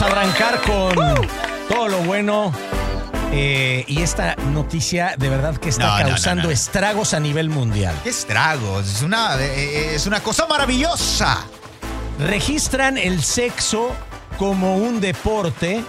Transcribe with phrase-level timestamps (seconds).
[0.00, 0.94] vamos a arrancar con
[1.68, 2.52] todo lo bueno.
[3.32, 6.50] eh, y esta noticia de verdad que está No, no, no, causando no.
[6.50, 7.94] estragos a nivel mundial.
[8.02, 8.86] ¡Qué estragos!
[8.88, 11.38] Es una, eh, es una cosa maravillosa.
[12.18, 13.92] Registran el sexo
[14.38, 15.82] como un deporte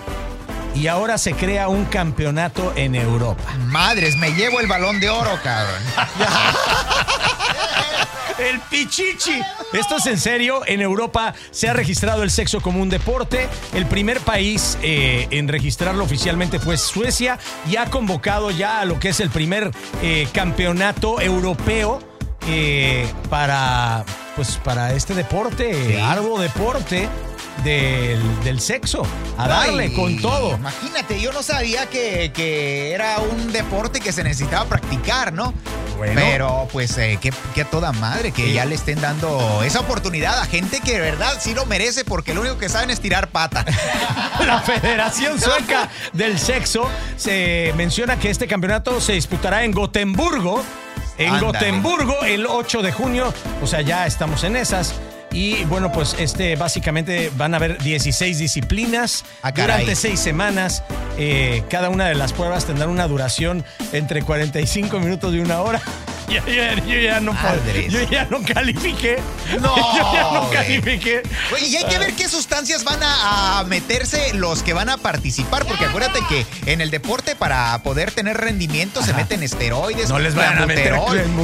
[0.76, 3.44] y ahora se crea un campeonato en Europa.
[3.68, 5.82] Madres, me llevo el balón de oro, cabrón.
[8.42, 9.40] El pichichi.
[9.74, 10.62] Esto es en serio.
[10.66, 13.48] En Europa se ha registrado el sexo como un deporte.
[13.74, 17.38] El primer país eh, en registrarlo oficialmente fue Suecia
[17.70, 22.00] y ha convocado ya a lo que es el primer eh, campeonato europeo
[22.48, 24.04] eh, para,
[24.36, 25.96] pues, para este deporte, Sí.
[26.02, 27.08] arduo deporte
[27.64, 29.04] del, del sexo.
[29.38, 30.56] A darle Ay, con todo.
[30.56, 35.54] Imagínate, yo no sabía que, que era un deporte que se necesitaba practicar, ¿no?
[35.98, 36.14] Bueno.
[36.20, 38.54] Pero pues eh, que, que a toda madre que Sí.
[38.54, 42.34] ya le estén dando esa oportunidad a gente que de verdad sí lo merece porque
[42.34, 43.64] lo único que saben es tirar pata.
[44.46, 50.64] La Federación Sueca del Sexo se menciona que este campeonato se disputará en Gotemburgo.
[51.20, 51.40] En.
[51.40, 53.32] Gotemburgo el 8 de junio.
[53.62, 54.96] O sea, ya estamos en esas.
[55.32, 60.84] Y bueno, pues este básicamente van a haber 16 disciplinas Ah, durante seis semanas.
[61.18, 65.82] Eh, cada una de las pruebas tendrá una duración entre 45 minutos y una hora.
[66.32, 67.92] Yo, yo- yo ya no puedo- Madres.
[67.92, 69.22] yo ya no califiqué.
[69.60, 71.24] No, yo ya no califiqué.
[71.62, 75.66] Y hay que ver qué sustancias van a, a meterse los que van a participar,
[75.66, 80.36] porque acuérdate que en el deporte para poder tener rendimiento se meten esteroides, No les
[80.36, 80.94] van a meter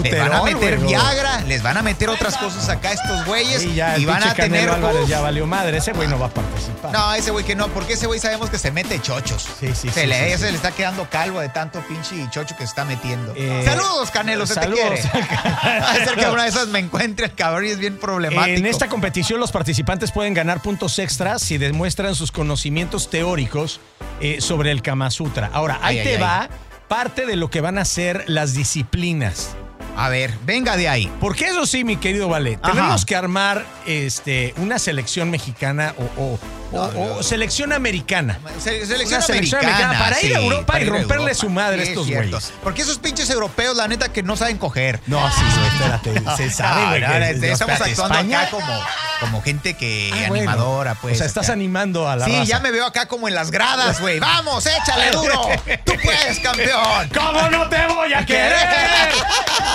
[0.03, 0.77] les van a meter.
[0.79, 4.23] Viagra, les van a meter otras cosas acá a estos güeyes Sí, ya, y van
[4.23, 4.69] a tener...
[4.69, 5.77] Álvarez ya valió madre.
[5.77, 6.91] Ese güey no va a participar.
[6.91, 9.47] no, ese güey que no, porque ese güey sabemos que se mete chochos.
[9.59, 10.51] Sí, sí, se sí, le, sí, ese sí.
[10.51, 13.33] le está quedando calvo de tanto pinche chocho que se está metiendo.
[13.35, 14.76] Eh, saludos, Canelo, se saludos.
[14.79, 15.01] Quiere.
[15.03, 18.57] Va a ser que una de esas me encuentre el cabrón y es bien problemático.
[18.57, 23.79] En esta competición los participantes pueden ganar puntos extras si demuestran sus conocimientos teóricos
[24.21, 25.49] eh, sobre el Kama Sutra.
[25.53, 26.49] Ahora, ahí Ay, te ay, va
[26.87, 29.55] parte de lo que van a ser las disciplinas.
[29.97, 31.11] A ver, venga de ahí.
[31.19, 32.71] Porque eso sí, mi querido Vale, Ajá.
[32.73, 36.39] tenemos que armar este, una selección mexicana o, o-
[36.77, 38.39] o- o selección americana.
[38.61, 41.33] Se- Selección, Una selección americana, americana para ir a Europa y romperle Europa.
[41.33, 42.53] su madre a Sí, estos es güeyes.
[42.61, 44.99] Porque esos pinches europeos, la neta, que no saben coger.
[45.07, 45.41] No, sí,
[45.73, 46.21] espérate.
[46.37, 47.01] Se sabe, No, güey.
[47.01, 48.41] no, estamos espérate, actuando España.
[48.41, 48.79] acá como,
[49.21, 50.51] como gente que Ah, bueno.
[50.51, 51.15] animadora, pues.
[51.15, 51.53] O sea, estás acá.
[51.53, 52.43] animando a la Sí, raza.
[52.43, 54.19] ya me veo acá como en las gradas, güey.
[54.19, 55.41] Vamos, échale duro.
[55.85, 57.09] Tú puedes, campeón.
[57.15, 58.57] ¿Cómo no te voy a querer?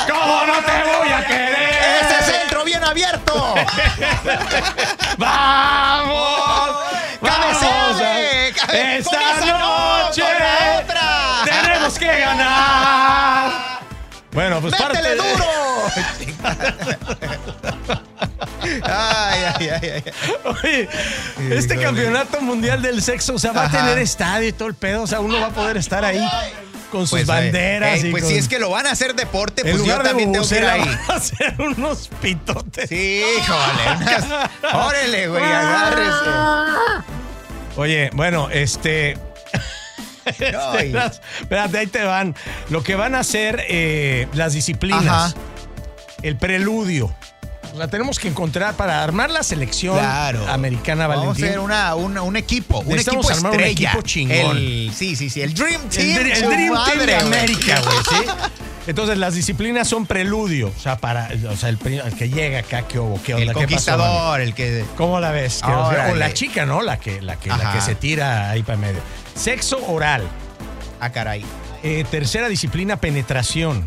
[0.09, 2.03] ¿Cómo no te voy a querer?
[2.03, 3.55] Ese centro bien abierto.
[5.19, 6.77] ¡Vamos!
[7.23, 8.49] Cabeceale.
[8.99, 10.23] ¡Esta no, noche!
[10.83, 11.43] otra.
[11.45, 13.51] ¡Tenemos que ganar!
[14.33, 15.45] Bueno, pues parte ¡Métele de- duro!
[18.85, 20.03] ay, ay, ay, ay.
[20.45, 20.89] Oye,
[21.51, 23.79] este campeonato mundial del sexo, o sea, va Ajá.
[23.79, 26.27] a tener estadio y todo el pedo, o sea, uno va a poder estar ahí
[26.93, 28.05] con sus Pues, banderas.
[28.05, 30.31] eh, y pues con- si es que lo van a hacer deporte, pues yo también
[30.31, 30.81] tengo que ir ahí.
[31.09, 32.89] van a hacer unos pitotes.
[32.89, 34.37] Sí, híjole.
[34.73, 36.31] Órale, güey, agárrese.
[37.77, 39.17] Oye, bueno, este.
[40.93, 42.37] Las- Espérate, ahí te van.
[42.71, 45.05] Lo que van a hacer eh, las disciplinas.
[45.07, 45.35] Ajá.
[46.23, 47.13] El preludio.
[47.73, 50.47] O sea, tenemos que encontrar para armar la selección Claro.
[50.49, 51.45] americana, Vamos a Valentín.
[51.47, 54.57] hacer una, una- un equipo, un equipo armar un equipo chingón.
[54.59, 56.27] El- sí, sí, sí, el Dream el, Team.
[56.27, 57.15] el Dream Team de.
[57.17, 58.27] América, güey, ¿sí?
[58.87, 60.73] Entonces, las disciplinas son preludio.
[60.77, 61.31] O sea, para.
[61.51, 63.23] O sea, el, el que llega acá, ¿qué hubo?
[63.23, 63.45] ¿Qué onda?
[63.45, 64.85] El ¿Qué pasó, conquistador, el que.
[64.97, 65.63] ¿Cómo la ves?
[65.63, 66.83] O, la chica, ¿no?
[66.83, 69.01] La que, la que, la que se tira ahí para medio.
[69.35, 70.29] Sexo oral.
[71.01, 71.45] Ah, caray.
[71.85, 73.87] Eh, tercera disciplina, penetración.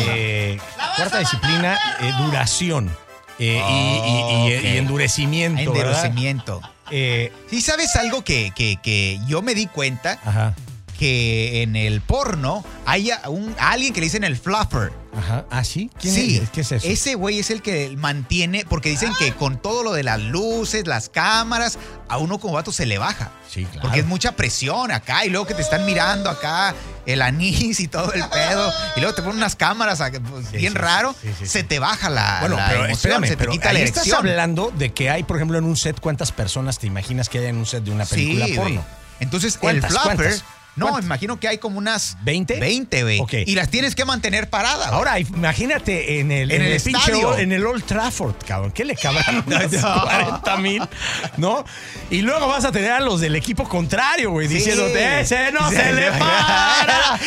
[0.00, 0.58] Eh,
[0.96, 2.90] cuarta disciplina, eh, duración.
[3.38, 4.64] Eh, y- y, y- ok.
[4.64, 5.72] y endurecimiento.
[5.72, 6.04] ¿verdad?
[6.06, 6.60] Endurecimiento.
[6.90, 10.18] Eh, Sí, ¿sabes algo que, que, que yo me di cuenta?
[10.24, 10.54] ajá,
[10.98, 14.92] Que en el porno hay a, un, a alguien que le dicen el fluffer.
[15.16, 15.44] ajá.
[15.50, 15.90] ¿Ah, sí?
[16.00, 16.50] ¿Quién sí, es?
[16.50, 16.86] ¿Qué es eso?
[16.86, 20.86] ese güey es el que mantiene, porque dicen que con todo lo de las luces,
[20.86, 21.78] las cámaras,
[22.08, 23.32] a uno como vato se le baja.
[23.50, 23.80] Sí, claro.
[23.82, 26.74] Porque es mucha presión acá y luego que te están mirando acá
[27.06, 29.98] el anís y todo el pedo y luego te ponen unas cámaras
[30.30, 31.46] pues, Sí, bien sí, raro, sí, sí, sí.
[31.46, 34.12] se te baja la, Bueno, la pero emoción, espérame, se te pero quita la estás
[34.12, 37.46] hablando de que hay, por ejemplo, en un set, ¿cuántas personas te imaginas que hay
[37.46, 38.84] en un set de una película Sí, porno?
[39.20, 40.44] Entonces, el ¿Cuántas, flapper, cuántas?
[40.76, 41.04] No, ¿Cuántas?
[41.04, 42.58] imagino que hay como unas ¿20?
[42.58, 43.20] 20, güey.
[43.20, 43.32] Ok.
[43.46, 44.88] Y las tienes que mantener paradas.
[44.88, 47.36] Ahora, imagínate en el, En el pinche estadio.
[47.38, 48.72] En el Old Trafford, cabrón.
[48.72, 50.02] ¿Qué le cabrán unas No.
[50.02, 50.82] 40 mil?
[51.36, 51.64] ¿No?
[52.10, 54.54] Y luego vas a tener a los del equipo contrario, güey, Sí.
[54.54, 57.18] diciéndote, ese no se, Se le para,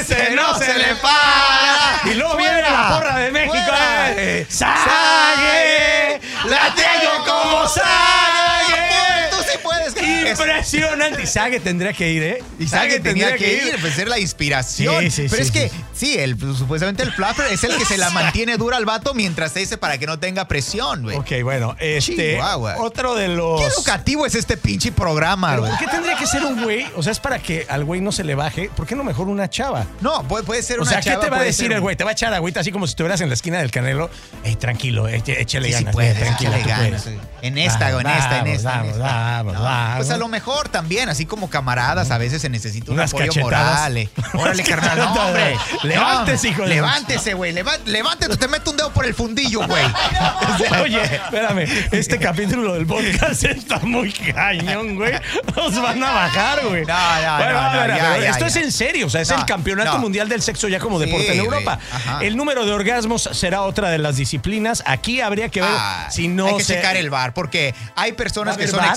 [0.00, 2.00] ese no se le para.
[2.04, 2.70] Y luego viene Fuera.
[2.70, 4.12] la porra de México, Fuera.
[4.16, 6.20] eh, ¡Sague!
[6.48, 9.27] ¡La tengo como Sague!
[9.52, 9.94] Sí puedes.
[9.98, 11.22] Impresionante.
[11.22, 12.42] Y Sage tendría que ir, ¿eh?
[12.58, 15.02] Y Sage tenía que ir, pues ser la inspiración.
[15.04, 16.18] Sí, sí, Pero sí, es que, sí.
[16.18, 19.52] el, pues, supuestamente el fluffer es el que se la mantiene dura al vato mientras
[19.52, 21.16] se dice para que no tenga presión, güey.
[21.16, 22.34] Ok, bueno, este.
[22.34, 22.76] Chihuahua.
[22.78, 23.60] Otro de los.
[23.60, 25.72] Qué educativo es este pinche programa, ¿Pero güey.
[25.72, 26.86] ¿Por qué tendría que ser un güey?
[26.96, 28.70] O sea, es para que al güey no se le baje.
[28.74, 29.86] ¿Por qué no mejor una chava?
[30.00, 31.96] No, puede, puede ser O una sea, ¿qué chava, te va a decir el güey?
[31.96, 34.10] Te va a echar agüita así como si estuvieras en la esquina del canelo.
[34.44, 35.94] Ey, tranquilo, échale ganas.
[35.94, 37.06] puedes, tranquilo, échale ganas.
[37.42, 39.37] En esta, en esta, en vamos, esta.
[39.42, 39.96] No.
[39.96, 43.26] Pues a lo mejor también, así como camaradas, a veces se necesita un Unas apoyo
[43.32, 43.74] cachetadas.
[43.74, 43.96] moral.
[43.96, 44.08] eh.
[44.34, 45.56] Órale, carnal, no, hombre.
[45.84, 47.52] Levántese, hijo de- Levántese, güey.
[47.86, 49.84] Levántese, te meto un dedo por el fundillo, güey.
[50.82, 55.12] Oye, espérame, este capítulo del podcast está muy cañón, güey.
[55.56, 56.84] Nos van a bajar, güey.
[56.84, 58.46] No, no, Bueno, no, a ver, no, a ya, ver, ya, esto ya.
[58.46, 61.32] es en serio, o sea, es el campeonato mundial del sexo ya como Sí, deporte
[61.32, 61.78] en Europa.
[62.20, 64.82] El número de orgasmos será otra de las disciplinas.
[64.86, 68.12] Aquí habría que ver Ah, si no hay que se- checar el bar, porque hay
[68.12, 68.88] personas ¿Va a que son bar?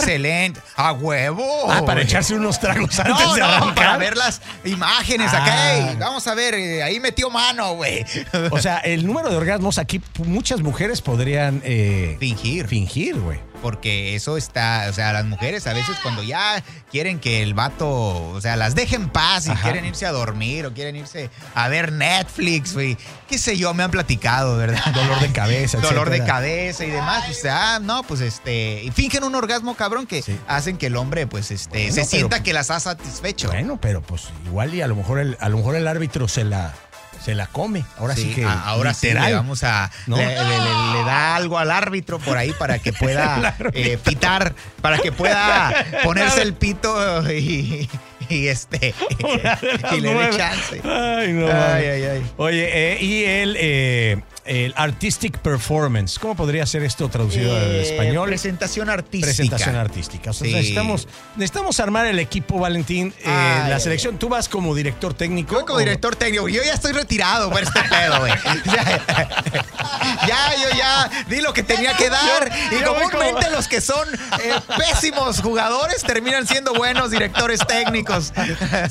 [0.75, 1.45] ¡A huevo!
[1.69, 3.75] Ah, para echarse unos tragos antes No, de no, arrancar.
[3.75, 5.53] para ver las imágenes acá.
[5.53, 5.95] Ah.
[5.99, 8.05] Vamos a ver, eh, ahí metió mano, güey.
[8.51, 12.67] O sea, el número de orgasmos aquí muchas mujeres podrían eh, Fingir.
[12.67, 13.39] fingir, güey.
[13.61, 17.87] Porque eso está, o sea, las mujeres a veces cuando ya quieren que el vato,
[17.89, 19.61] o sea, las dejen en paz y Ajá.
[19.63, 22.97] quieren irse a dormir o quieren irse a ver Netflix, güey.
[23.27, 24.83] Qué sé yo, me han platicado, ¿verdad?
[24.93, 27.29] Dolor de cabeza, Dolor de cabeza y demás.
[27.29, 28.83] O sea, no, pues este.
[28.83, 30.37] Y fingen un orgasmo cabrón que Sí.
[30.47, 33.47] hacen que el hombre, pues, este, Bueno, se pero- sienta que las ha satisfecho.
[33.49, 36.43] Bueno, pero pues igual y a lo mejor el, a lo mejor el árbitro se
[36.43, 36.73] la
[37.23, 37.83] se la come.
[37.97, 39.23] Ahora sí, que a- ahora literal.
[39.23, 40.17] sí le vamos a ¿no?
[40.17, 44.53] le, le- le- le da algo al árbitro por ahí para que pueda eh, pitar,
[44.81, 45.73] para que pueda
[46.03, 47.89] ponerse el pito y,
[48.29, 48.93] y este
[49.91, 50.81] y le dé chance.
[50.83, 51.47] Ay, no.
[51.47, 52.31] Ay, ay, ay.
[52.37, 56.17] Oye, eh, y el, eh, el artistic performance.
[56.19, 58.27] ¿Cómo podría ser esto traducido al Eh, español?
[58.29, 59.25] Presentación artística.
[59.27, 60.29] Presentación artística.
[60.31, 60.53] O sea, Sí.
[60.53, 63.13] necesitamos, necesitamos armar el equipo, Valentín.
[63.19, 65.59] Eh, Ay, la selección, tú vas como director técnico.
[65.59, 68.33] Yo como o- director técnico, yo ya estoy retirado por este pedo, güey.
[68.65, 69.01] Ya,
[70.27, 72.49] ya, yo ya di lo que tenía que dar.
[72.71, 74.07] Yo- y yo comúnmente como- los que son
[74.43, 78.33] eh, pésimos jugadores terminan siendo buenos directores técnicos.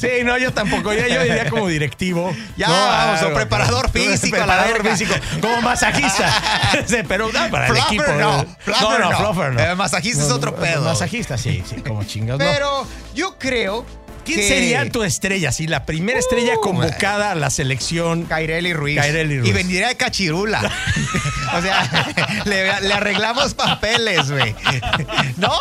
[0.01, 0.93] Sí, no, yo tampoco.
[0.93, 2.35] Ya yo diría como directivo.
[2.57, 4.97] Ya, No, vamos, o preparador físico, a la Preparador verga.
[4.97, 5.15] físico.
[5.51, 6.43] Como masajista.
[7.09, 8.13] Pero no, para el Fluffer equipo.
[8.13, 8.45] no,
[8.99, 9.17] no.
[9.17, 9.61] fluffer no.
[9.61, 10.83] Eh, masajista es otro pedo.
[10.85, 12.41] Masajista, sí, sí, como chingados.
[12.41, 12.47] no.
[12.51, 13.85] Pero yo creo
[14.25, 15.51] ¿Quién sería tu estrella?
[15.51, 18.25] Si la primera estrella Uh, convocada a la selección.
[18.25, 18.99] Kaireli Ruiz.
[18.99, 19.49] Kaireli Ruiz.
[19.51, 20.61] Y vendría de cachirula.
[21.55, 24.55] o sea, le, le arreglamos papeles, güey.
[25.37, 25.53] ¿No?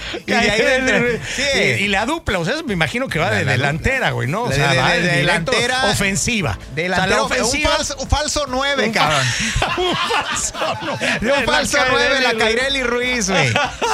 [0.26, 1.42] Y de ahí entre- sí.
[1.54, 4.28] y, y la dupla, o sea, me imagino que va La- de la delantera, güey,
[4.28, 4.42] ¿no?
[4.44, 6.58] O De- sea, de- va de- de directo delantera- ofensiva.
[6.74, 7.70] Delantero, o sea, la un ofensiva.
[7.76, 9.26] falso, un falso 9, cabrón.
[9.78, 10.92] un falso, no.
[11.36, 12.34] Un falso La 9, la.
[12.40, 13.48] Kaireli Ruiz, güey.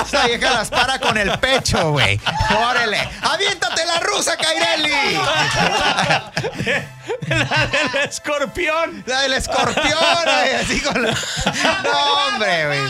[0.06, 2.20] Esa vieja las para con el pecho, güey.
[2.56, 2.98] Órale.
[3.22, 5.18] ¡Aviéntate la rusa, Kaireli!
[7.28, 9.02] La del escorpión.
[9.06, 9.84] La del escorpión,
[10.24, 10.54] güey.
[10.54, 11.10] Así con la...
[11.10, 12.80] No, hombre, güey.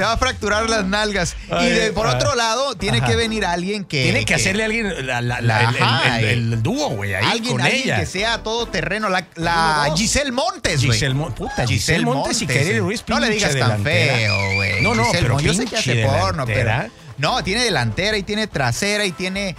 [0.00, 1.36] Se va a fracturar las nalgas.
[1.50, 2.14] Ay, y de, por ay.
[2.14, 3.06] otro lado, tiene Ajá.
[3.08, 4.02] que venir alguien que.
[4.04, 6.32] Tiene que hacerle a alguien la- la- la- el, Ajá, el- el- eh.
[6.54, 7.96] el dúo, güey, ahí Alguien, con alguien ella.
[8.00, 9.10] que sea todo terreno.
[9.10, 9.92] La.
[9.94, 10.92] Giselle Montes, güey.
[10.92, 12.80] Giselle Mon- puta, Giselle Montes y Kaireli eh.
[12.80, 14.14] Ruiz, No le digas tan delantera.
[14.16, 14.82] feo, güey.
[14.82, 16.72] No, no, Giselle pero Yo sé que hace porno, pero.
[17.20, 19.56] No, tiene delantera y tiene trasera y tiene eh,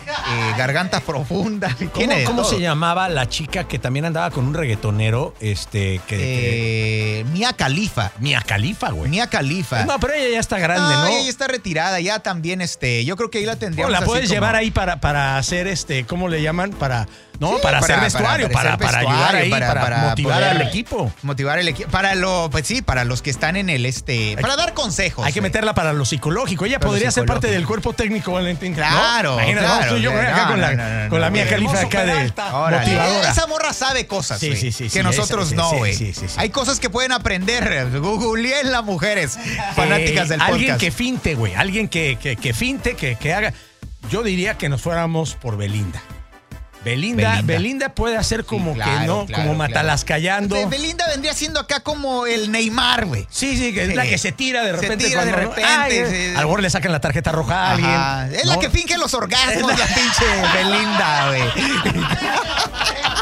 [0.58, 1.70] garganta profunda.
[1.80, 5.34] y ¿Cómo, tiene se llamaba la chica que también andaba con un reggaetonero?
[5.40, 6.18] Este, que.
[6.18, 8.12] que- Eh, Mia Khalifa.
[8.20, 9.10] Mia Califa, güey.
[9.10, 9.86] Mia Khalifa.
[9.86, 11.08] No, pero ella ya está grande, ¿no?
[11.08, 14.00] ella ya está retirada, ya también, este, yo creo que ahí la O tendríamos la
[14.00, 16.72] así puedes como- llevar ahí para, para hacer este, ¿cómo le llaman?
[16.72, 17.08] Para,
[17.42, 21.12] no, Sí, para, hacer vestuario, para, para ayudar ahí, para, motivar al equipo.
[21.24, 21.90] Motivar al equipo.
[21.90, 25.26] Para lo, pues sí, para los que están en el este, para dar consejos.
[25.26, 26.66] Hay que meterla para lo psicológico.
[26.66, 28.74] Ella Para podría ser parte del cuerpo técnico, Valentín.
[28.74, 28.78] ¿no?
[28.78, 29.98] Claro, Imagínate, claro.
[29.98, 31.48] yo No, acá con la, no, no, no, con la no, Mía.
[31.50, 33.32] Califa acá de motivadora.
[33.32, 35.96] Esa morra sabe cosas, Sí, güey, sí, sí, que nosotros no, güey.
[35.96, 36.36] sí, sí, sí.
[36.38, 37.90] Hay cosas que pueden aprender.
[38.00, 39.40] Googleen las mujeres
[39.76, 40.80] fanáticas Eh, del Alguien podcast.
[40.80, 41.56] que finte, güey.
[41.56, 43.52] Alguien que, finte, que haga.
[44.12, 46.02] Yo diría que nos fuéramos por Belinda.
[46.84, 47.90] Belinda, Belinda, Belinda.
[47.90, 49.74] puede hacer como claro, que no, claro, como claro.
[49.74, 50.56] matalascallando.
[50.56, 53.28] Be- Belinda vendría siendo acá como el Neymar, güey.
[53.30, 55.08] Sí, sí, que es la que se tira de Se repente.
[55.10, 55.38] de cuando, ¿no?
[55.38, 56.30] repente, Ay, sí.
[56.36, 57.92] A lo mejor le sacan la tarjeta roja a alguien.
[57.92, 58.28] Ajá.
[58.32, 61.44] Es la que finge los orgasmos, la pinche Belinda, güey.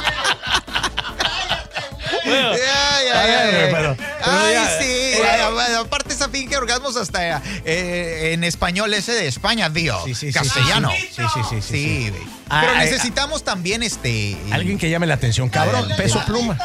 [2.30, 4.86] Bueno, Ay, ya, sí.
[4.86, 9.98] eh, ay, ay, aparte esa finge orgasmos hasta eh, en español ese de España, tío.
[10.06, 10.92] Sí, sí, sí, Castellano.
[10.92, 12.30] sí, sí, sí, sí, sí, Sí, sí.
[12.50, 14.38] Ah, Pero ay, necesitamos también este.
[14.52, 15.88] Alguien que llame la atención, cabrón.
[15.98, 16.58] Peso pluma.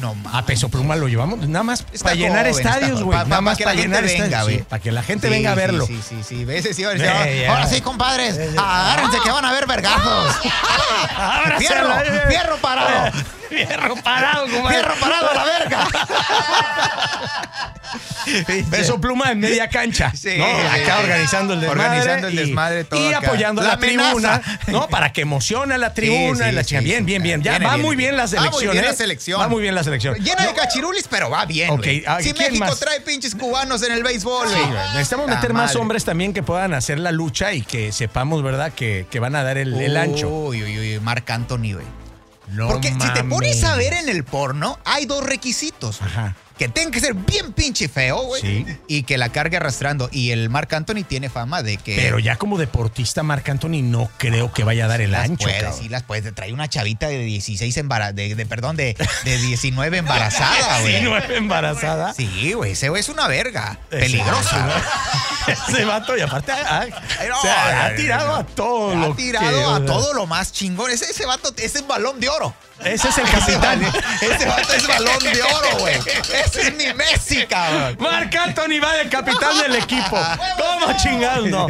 [0.00, 0.34] No mames.
[0.34, 3.18] A Peso Pluma lo llevamos nada más Está para llenar joven, estadios, güey.
[3.18, 4.46] Pa- Nada más para llenar estadios.
[4.46, 5.86] sí, para que la gente Sí, venga a sí, verlo.
[5.86, 6.46] Sí, sí, sí.
[6.72, 7.68] Sí, ahora sí, Eh, ahora- ya.
[7.68, 8.38] sí, compadres.
[8.56, 10.34] Agárrense que van a ver vergazos.
[11.58, 11.88] Sí, Fierro,
[12.28, 13.12] fierro parado.
[13.50, 14.78] Fierro parado, comadre.
[14.78, 15.88] Fierro parado a la verga.
[18.70, 20.12] Peso Pluma en media cancha.
[20.14, 21.02] Sí, Acá sí.
[21.04, 21.80] organizando el desmadre.
[21.82, 24.88] Organizando el y- desmadre todo Y apoyando la, tribuna, ¿no?
[24.88, 26.44] Para que emocione a la tribuna.
[26.44, 26.80] Sí, y la chica.
[26.80, 27.42] bien, bien, bien.
[27.42, 28.16] Ya viene va muy bien bien.
[28.16, 28.52] la Va selección.
[28.52, 28.88] muy bien ¿eh?
[28.88, 29.40] la selección.
[29.40, 30.14] Va muy bien la selección.
[30.16, 31.70] Llena de cachirulis, pero va bien.
[31.70, 32.04] Ok, güey.
[32.06, 32.78] ah, si ¿quién México más?
[32.78, 34.46] trae pinches cubanos en el béisbol.
[34.94, 38.72] Necesitamos Ta meter más hombres también que puedan hacer la lucha y que sepamos, ¿verdad?
[38.72, 40.28] Que, que van a dar el, el ancho.
[40.28, 41.99] Uy, uy, uy, Marc Anthony, güey.
[42.52, 46.02] No Porque si te pones a ver en el porno, hay dos requisitos.
[46.02, 46.34] Ajá.
[46.60, 48.42] Que tenga que ser bien pinche feo, güey.
[48.42, 48.66] Sí.
[48.86, 50.10] Y que la cargue arrastrando.
[50.12, 51.96] Y el Marc Anthony tiene fama de que.
[51.96, 55.44] Pero ya como deportista, Marc Anthony no creo que vaya a dar el las ancho.
[55.48, 56.32] puede, sí las puede.
[56.32, 60.92] Trae una chavita de 16 embara de, de- perdón, de, de 19 embarazada, güey.
[61.00, 62.12] 19 embarazada.
[62.12, 63.78] Sí, güey, ese güey es una verga.
[63.88, 64.68] Peligrosa.
[65.46, 66.84] Ese vato, y aparte ha,
[67.26, 70.52] no, o sea, ha tirado a todo Ha lo tirado que- a todo lo más
[70.52, 70.90] chingón.
[70.90, 72.54] Ese, ese vato, ese es balón de oro.
[72.84, 73.82] Ese es el capitán.
[74.20, 75.96] ese vato es balón de oro, güey.
[75.96, 77.96] Ese es mi Messi, cabrón.
[78.00, 80.18] Marc Anthony va de capitán del equipo.
[80.58, 81.48] ¿Cómo chingados?
[81.48, 81.66] No.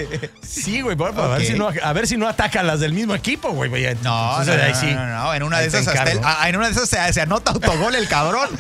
[0.47, 3.15] Sí, güey, por- a, ver si no, a ver si no atacan las del mismo
[3.15, 3.71] equipo, güey.
[4.03, 4.87] No, no, no, sí.
[4.87, 6.21] no, no, en una de esas hasta encargo.
[6.21, 8.49] el- ah, en una de esas se, se anota autogol el cabrón.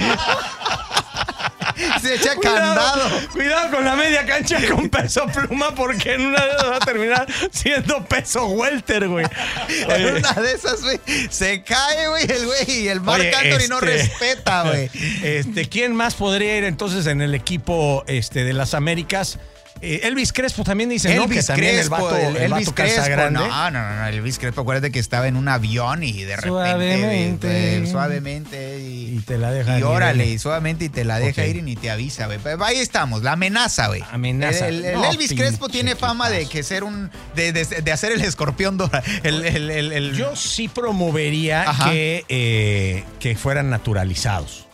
[2.02, 3.28] se echa candado.
[3.32, 6.80] cuidado con la media cancha con peso pluma porque en una de esas va a
[6.80, 9.26] terminar siendo peso welter, güey.
[9.88, 13.76] En una de esas, güey, se cae, güey, el güey, y el Marc Anthony no
[13.78, 14.90] este- respeta, güey.
[15.22, 19.38] Este, ¿quién más podría ir entonces en el equipo este, de las Américas?
[19.82, 21.26] Eh, Elvis Crespo también dice, ¿no?
[21.26, 23.40] Que Elvis también Crespo, el vato, el- el Elvis vato Crespo, grande.
[23.40, 27.86] no, no, no, Elvis Crespo, acuérdate que estaba en un avión y de repente, Suavemente.
[27.90, 29.84] suavemente y, Y te la deja y ir.
[29.84, 32.38] órale, y suavemente y te la deja ir y ni te avisa, güey.
[32.62, 34.02] Ahí estamos, la amenaza, güey.
[34.12, 34.68] Amenaza.
[34.68, 37.92] El, el- el No, Elvis Crespo tiene fama de que ser un, de, de- de
[37.92, 41.90] hacer el escorpión dora, el, el, el, el- Yo sí promovería Ajá.
[41.90, 44.66] que, eh, que fueran naturalizados.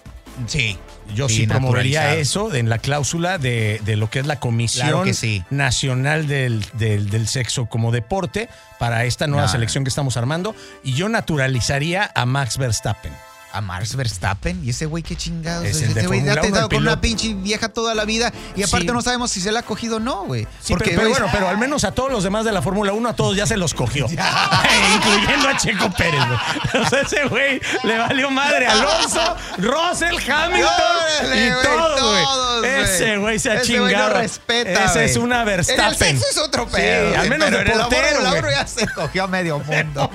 [0.46, 0.78] Sí.
[1.14, 5.04] Yo sí, promovería eso en la cláusula de, de lo que es la Comisión Claro
[5.04, 5.44] que sí.
[5.50, 8.48] Nacional del, del- del Sexo como Deporte
[8.80, 10.56] para esta nueva No, selección que estamos armando.
[10.82, 13.12] Y yo naturalizaría a Max Verstappen.
[13.56, 14.62] A Max Verstappen.
[14.64, 15.64] ¿Y ese güey qué chingados?
[15.64, 18.86] Es el ese güey ha el con una pinche vieja toda la vida y aparte
[18.88, 18.92] Sí.
[18.92, 20.46] no sabemos si se la ha cogido o no, güey.
[20.60, 23.16] Sí, pero, bueno, pero al menos a todos los demás de la Fórmula 1, a
[23.16, 24.06] todos ya se los cogió.
[24.94, 26.84] Incluyendo a Checo Pérez, güey.
[26.84, 30.70] O sea, ese güey le valió madre a Alonso, Russell, Hamilton
[31.34, 32.24] y todo, güey.
[32.82, 34.08] Ese güey se ha Ese chingado.
[34.14, 35.04] no respeta, Esa güey.
[35.06, 35.94] es una En el Verstappen.
[36.20, 37.08] sexo es otro Sí, pedo.
[37.08, 40.10] al güey, menos de el portero, oro ya se cogió a medio mundo.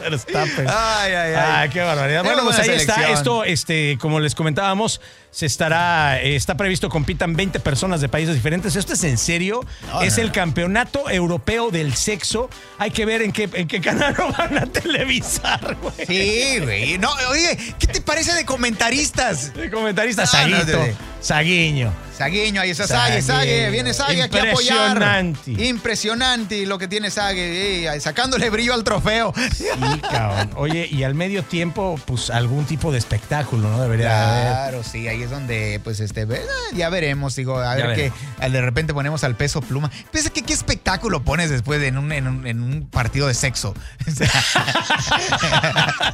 [0.00, 0.66] Verstappen.
[0.68, 1.34] Ay, ay, ay.
[1.36, 2.23] Ay, qué barbaridad.
[2.24, 3.10] Bueno, pues buena ahí está.
[3.10, 5.00] Esto, este, como les comentábamos,
[5.30, 8.76] se estará, eh, está previsto compitan 20 personas de países diferentes.
[8.76, 9.60] Esto es en serio.
[9.88, 10.32] No, es no, el no.
[10.32, 12.48] campeonato europeo del sexo.
[12.78, 16.06] Hay que ver en qué, en qué canal lo van a televisar, güey.
[16.06, 16.98] Sí, güey.
[16.98, 19.52] No, oye, ¿qué te parece de comentaristas?
[19.54, 21.90] De comentarista No, no, Saguito, de- Saguiño.
[22.18, 23.70] Saguiño, ahí está Sague, Sague.
[23.70, 24.90] Viene Sague aquí a apoyar.
[24.90, 25.50] Impresionante.
[25.66, 29.32] Impresionante lo que tiene Sague, eh, sacándole brillo al trofeo.
[29.56, 29.66] Sí,
[30.10, 30.50] cabrón.
[30.56, 33.80] Oye, y al medio tiempo, pues algún tipo de espectáculo, ¿no?
[33.82, 34.42] Debería haber.
[34.52, 36.26] Claro, sí, ahí es donde, pues, este,
[36.74, 38.18] ya veremos, digo, a Ya ver veremos.
[38.38, 39.90] que de repente ponemos al peso pluma.
[40.12, 43.34] Piensa que qué espectáculo pones después de en un, en un, en un partido de
[43.34, 43.74] sexo.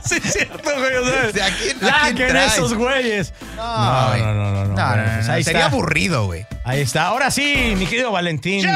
[0.04, 0.94] Sí, es cierto, güey.
[0.96, 2.54] O sea, O sea, ¿a quién- a quién laquen traes?
[2.54, 3.32] esos güeyes.
[3.56, 4.20] no, güey.
[4.22, 4.96] no, no, no, no.
[4.96, 5.72] No, Bueno, pues ahí sería está.
[5.72, 6.46] aburrido, güey.
[6.64, 7.06] Ahí está.
[7.06, 8.66] Ahora sí, mi querido Valentín.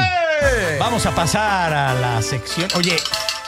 [0.79, 2.67] Vamos a pasar a la sección.
[2.75, 2.97] Oye,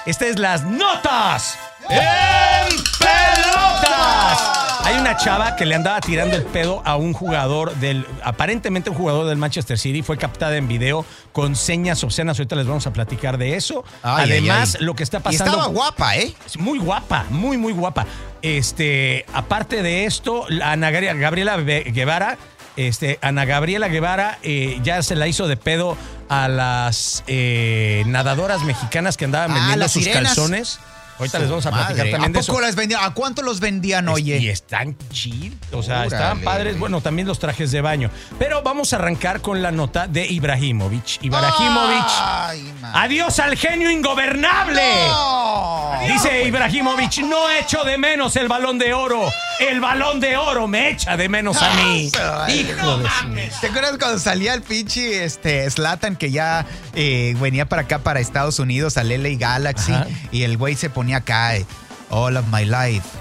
[0.05, 1.57] esta es las notas
[1.89, 2.67] en
[2.99, 4.53] pelotas.
[4.85, 8.95] Hay una chava que le andaba tirando el pedo a un jugador del, aparentemente un
[8.95, 12.39] jugador del Manchester City, fue captada en video con señas obscenas.
[12.39, 13.83] Ahorita les vamos a platicar de eso.
[14.01, 14.85] Ay, Además, ay.
[14.85, 15.51] lo que está Y pasando.
[15.53, 16.33] estaba guapa, ¿eh?
[16.59, 18.05] Muy guapa, muy, muy guapa.
[18.41, 22.37] Este, aparte de esto, la Ana Gabri- Gabriela Guevara,
[22.77, 25.97] este, Ana Gabriela Guevara eh, ya se la hizo de pedo
[26.29, 30.33] a las eh, nadadoras mexicanas que andaban Ah, vendiendo sus sirenas.
[30.35, 30.79] calzones.
[31.19, 32.61] Ahorita les vamos a platicar Madre, también ¿A de eso.
[32.61, 32.75] las?
[33.03, 34.37] ¿A cuánto los vendían, oye?
[34.37, 36.15] Y están chidos, o sea, Órale.
[36.15, 36.77] estaban padres.
[36.79, 38.09] Bueno, también los trajes de baño.
[38.37, 41.23] Pero vamos a arrancar con la nota de Ibrahimovic.
[41.23, 44.81] Ibrahimovic, Ay, adiós al genio ingobernable.
[45.07, 45.91] No.
[46.07, 49.29] Dice Ibrahimovic, no echo de menos el balón de oro.
[49.59, 52.11] El balón de oro me echa de menos a mí.
[52.45, 57.35] Ay, Hijo de su- ¿Te acuerdas cuando salía el pinche este, Slatan que ya eh,
[57.39, 59.93] venía para acá, para Estados Unidos, al LA Galaxy?
[59.93, 60.07] Ajá.
[60.31, 61.65] Y el güey se ponía acá, eh,
[62.09, 63.19] All of my life,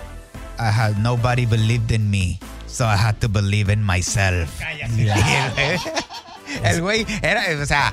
[0.58, 4.48] I had nobody believed in me, so I had to believe in myself.
[4.62, 5.80] El
[6.62, 7.92] El güey era, o sea,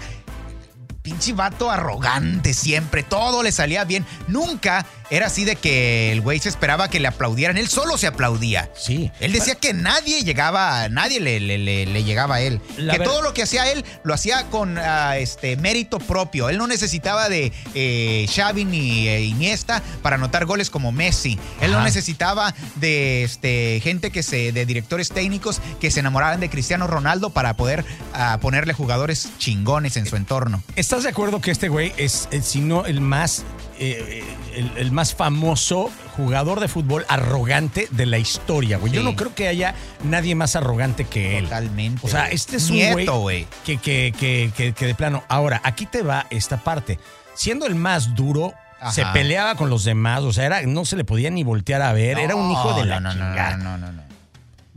[1.04, 4.06] pinche vato arrogante siempre, todo le salía bien.
[4.30, 8.08] Nunca era así de que el güey se esperaba que le aplaudieran, él solo se
[8.08, 8.72] aplaudía.
[8.74, 9.12] Sí.
[9.20, 12.62] Él decía que nadie llegaba, nadie le, le- le- le llegaba a él.
[12.78, 16.48] La que ver- todo lo que hacía él lo hacía con ah, este mérito propio.
[16.50, 21.38] Él no necesitaba de eh, Xavi ni eh, Iniesta para anotar goles como Messi.
[21.62, 26.50] Él no necesitaba de este, gente que se, de directores técnicos que se enamoraran de
[26.50, 27.84] Cristiano Ronaldo para poder
[28.14, 30.64] ah, ponerle jugadores chingones en su entorno.
[30.94, 33.46] ¿Estás de acuerdo que este güey es, eh, si no el más,
[33.80, 34.24] eh,
[34.54, 38.94] el, el más famoso jugador de fútbol arrogante de la historia, güey?
[38.94, 39.74] Yo no creo que haya
[40.04, 41.46] nadie más arrogante que él.
[41.46, 42.00] Totalmente.
[42.06, 43.48] O sea, este es un Nieto, güey güey.
[43.66, 45.24] que, que, que, que, que de plano.
[45.30, 47.00] Ahora, aquí te va esta parte.
[47.34, 48.92] Siendo el más duro, Ajá.
[48.92, 50.22] se peleaba con los demás.
[50.22, 52.20] O sea, era, no se le podía ni voltear a ver.
[52.20, 53.58] era un hijo de la no, no, no, chingada.
[53.58, 54.13] no, no, no.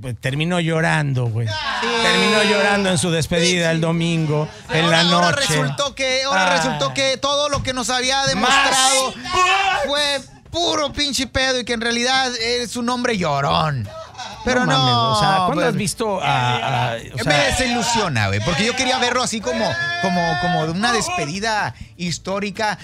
[0.01, 1.49] Pues, terminó llorando, güey.
[2.03, 5.55] Terminó llorando en su despedida el domingo, en la Ahora- noche.
[5.57, 6.57] Ahora resultó que, ahora Ah.
[6.57, 9.15] resultó que todo lo que nos había demostrado
[9.87, 13.89] fue puro pinche pedo y que en realidad es un hombre llorón.
[14.45, 18.29] Pero no, mames, o sea, ¿cuándo pues, has visto a, a- o sea, me desilusiona,
[18.29, 19.69] güey, porque yo quería verlo así como,
[20.03, 22.79] como, como de una despedida histórica.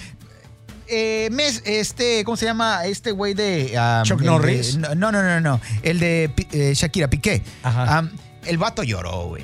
[0.87, 2.85] Eh, mes- este, ¿cómo se llama?
[2.85, 3.73] Este güey de.
[3.77, 4.77] um, Chuck de- Norris.
[4.77, 5.61] no, no, no, no.
[5.81, 7.41] El de eh, Shakira Piqué.
[7.63, 8.01] Ajá.
[8.01, 8.09] Um,
[8.45, 9.43] el vato lloró, güey.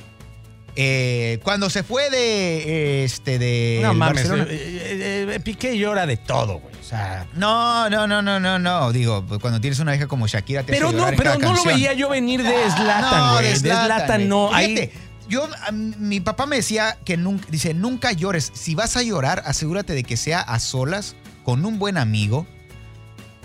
[0.75, 3.03] Eh, cuando se fue de.
[3.03, 3.79] Este, de.
[3.84, 6.75] no mames, eh, Piqué llora de todo, güey.
[6.79, 8.91] O sea, No, no, no, no, no, no.
[8.91, 12.10] Digo, cuando tienes una hija como Shakira, te pero no, pero no lo veía yo
[12.10, 13.60] venir de Zlatan, No, güey.
[13.60, 14.25] de güey.
[14.27, 14.50] no.
[14.55, 14.91] Fíjate,
[15.27, 18.51] yo, mi papá me decía que nunca, dice, nunca llores.
[18.55, 21.15] Si vas a llorar, asegúrate de que sea a solas,
[21.50, 22.46] con un buen amigo,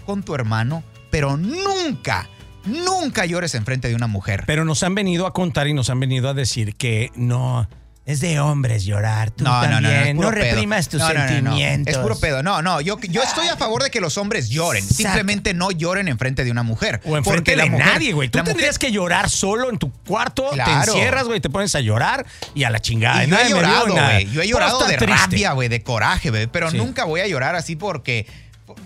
[0.04, 2.28] con tu hermano, pero nunca,
[2.66, 4.44] nunca llores enfrente de una mujer.
[4.46, 7.66] pero nos han venido a contar y nos han venido a decir que no.
[8.06, 9.30] Es de hombres llorar.
[9.30, 10.30] Tú No, no, no, no, pedo.
[10.30, 11.28] reprimas tus No, no, no, no.
[11.28, 11.94] sentimientos.
[11.94, 12.42] Es puro pedo.
[12.42, 14.82] No, no, yo, yo estoy a favor de que los hombres lloren.
[14.84, 15.02] Exacto.
[15.04, 17.00] Simplemente no lloren enfrente de una mujer.
[17.06, 18.28] O enfrente la de mujer- nadie, güey.
[18.28, 21.80] Tú mujer- tendrías que llorar solo en tu cuarto, te encierras, güey, te pones a
[21.80, 23.24] llorar y a la chingada.
[23.24, 24.30] Y yo he llorado, güey.
[24.30, 26.46] Yo he llorado de rabia, güey, de coraje, güey.
[26.46, 26.76] Pero Sí.
[26.76, 28.26] nunca voy a llorar así porque.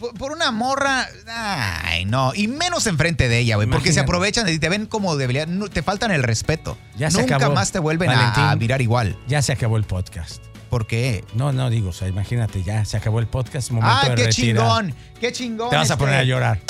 [0.00, 1.08] Por, por una morra.
[1.26, 2.32] Ay, no.
[2.34, 3.68] Y menos enfrente de ella, güey.
[3.68, 4.58] Porque se aprovechan de ti.
[4.58, 5.46] Te ven como debería.
[5.46, 6.78] no, te faltan el respeto.
[6.96, 7.54] Ya se nunca acabó.
[7.54, 8.44] más te vuelven a, Valentín.
[8.44, 9.18] a mirar igual.
[9.26, 10.42] Ya se acabó el podcast.
[10.70, 11.24] ¿Por qué?
[11.34, 14.26] No, no, digo, o sea, imagínate, ya se acabó el podcast, momento ¡Ah, de qué
[14.26, 14.66] retirar.
[14.66, 14.94] chingón!
[15.18, 15.70] ¡Qué chingón!
[15.70, 16.04] Te vas a este.
[16.04, 16.60] poner a llorar.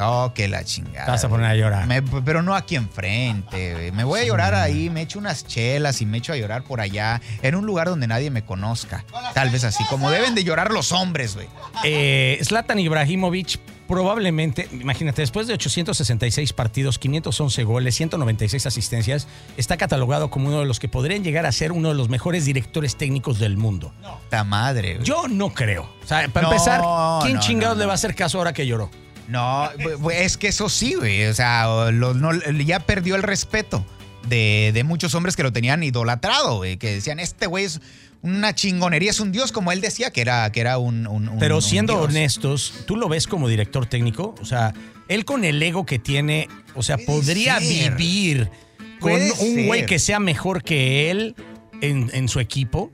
[0.00, 1.06] Oh, que la chingada.
[1.06, 1.86] Te vas a poner a llorar.
[1.86, 3.92] Me- pero no aquí enfrente, güey.
[3.92, 6.80] Me voy a llorar ahí, me echo unas chelas y me echo a llorar por
[6.80, 9.04] allá, en un lugar donde nadie me conozca.
[9.34, 11.48] Tal vez así, como deben de llorar los hombres, güey.
[11.84, 13.58] Eh, Zlatan Ibrahimovic
[13.88, 20.66] probablemente, imagínate, después de 866 partidos, 511 goles, 196 asistencias, está catalogado como uno de
[20.66, 23.92] los que podrían llegar a ser uno de los mejores directores técnicos del mundo.
[24.28, 25.06] Ta madre, güey.
[25.06, 25.88] Yo no creo.
[26.04, 26.82] O sea, para No, empezar,
[27.22, 27.88] ¿quién no, chingados no, le no.
[27.88, 28.90] va a hacer caso ahora que lloró?
[29.28, 29.68] No,
[30.10, 31.26] es que eso sí, güey.
[31.26, 33.84] O sea, lo- no- ya perdió el respeto
[34.28, 36.76] de, de muchos hombres que lo tenían idolatrado, güey.
[36.78, 37.80] Que decían, este güey es
[38.22, 41.38] una chingonería, es un dios, como él decía que era, que era un, un- un-
[41.38, 42.06] Pero un siendo dios.
[42.06, 44.34] honestos, ¿tú lo ves como director técnico?
[44.40, 44.72] O sea,
[45.08, 47.94] él con el ego que tiene, o sea, podría ser.
[47.96, 48.50] vivir
[48.98, 51.36] con Puede un güey que sea mejor que él
[51.80, 52.90] en, en su equipo.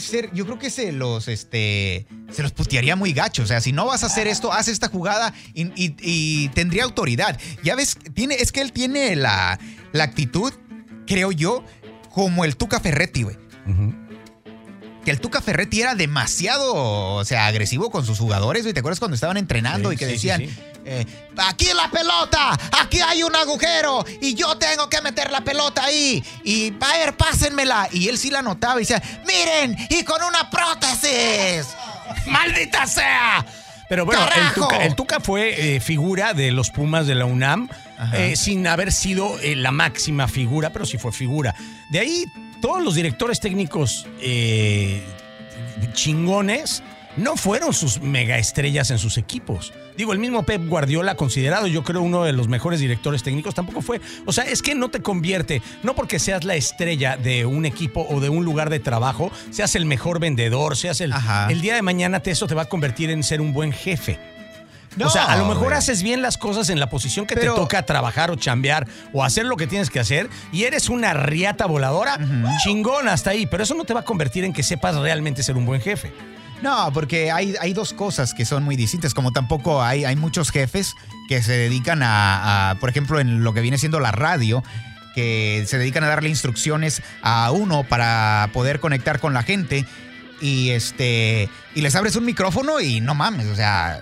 [0.00, 3.42] Ser, yo creo que se los, este, se los putearía muy gacho.
[3.42, 7.38] O sea, si no vas a hacer esto, haz esta jugada y, tendría autoridad.
[7.62, 9.58] Ya ves, tiene, es que él tiene la,
[9.92, 10.52] la actitud,
[11.06, 11.64] creo yo,
[12.12, 13.36] como el Tuca Ferretti, güey.
[13.66, 14.05] Ujú.
[15.06, 18.64] Que el Tuca Ferretti era demasiado, o sea, agresivo con sus jugadores.
[18.74, 20.60] ¿Te acuerdas cuando estaban entrenando Sí, y que sí, decían, sí, sí.
[20.84, 25.84] eh, aquí la pelota, aquí hay un agujero y yo tengo que meter la pelota
[25.84, 27.88] ahí y a ver, pásenmela.
[27.92, 31.68] Y él sí la notaba y decía, miren, y con una prótesis.
[32.26, 33.46] ¡Maldita sea!
[33.88, 34.52] Pero bueno, el.
[34.54, 37.68] Tuca, el Tuca fue eh, figura de los Pumas de la UNAM,
[38.14, 41.54] eh, sin haber sido eh, la máxima figura, pero sí fue figura.
[41.90, 42.24] De ahí,
[42.60, 45.02] todos los directores técnicos eh,
[45.92, 46.82] chingones
[47.16, 49.72] no fueron sus mega estrellas en sus equipos.
[49.96, 53.80] Digo, el mismo Pep Guardiola, considerado yo creo uno de los mejores directores técnicos, tampoco
[53.80, 54.00] fue.
[54.26, 58.06] O sea, es que no te convierte, no porque seas la estrella de un equipo
[58.10, 61.50] o de un lugar de trabajo, seas el mejor vendedor, seas el, Ajá.
[61.50, 64.18] el día de mañana te, eso te va a convertir en ser un buen jefe.
[64.96, 67.54] No, o sea, a lo mejor haces bien las cosas en la posición que Pero-
[67.54, 71.12] te toca trabajar o chambear o hacer lo que tienes que hacer y eres una
[71.12, 72.18] riata voladora,
[72.64, 75.56] chingón hasta ahí, pero eso no te va a convertir en que sepas realmente ser
[75.56, 76.12] un buen jefe.
[76.62, 80.50] No, porque hay, hay dos cosas que son muy distintas, como tampoco hay, hay muchos
[80.50, 80.94] jefes
[81.28, 84.64] que se dedican a, a, por ejemplo, en lo que viene siendo la radio,
[85.14, 89.84] que se dedican a darle instrucciones a uno para poder conectar con la gente
[90.40, 94.00] y este y les abres un micrófono y no mames, o sea,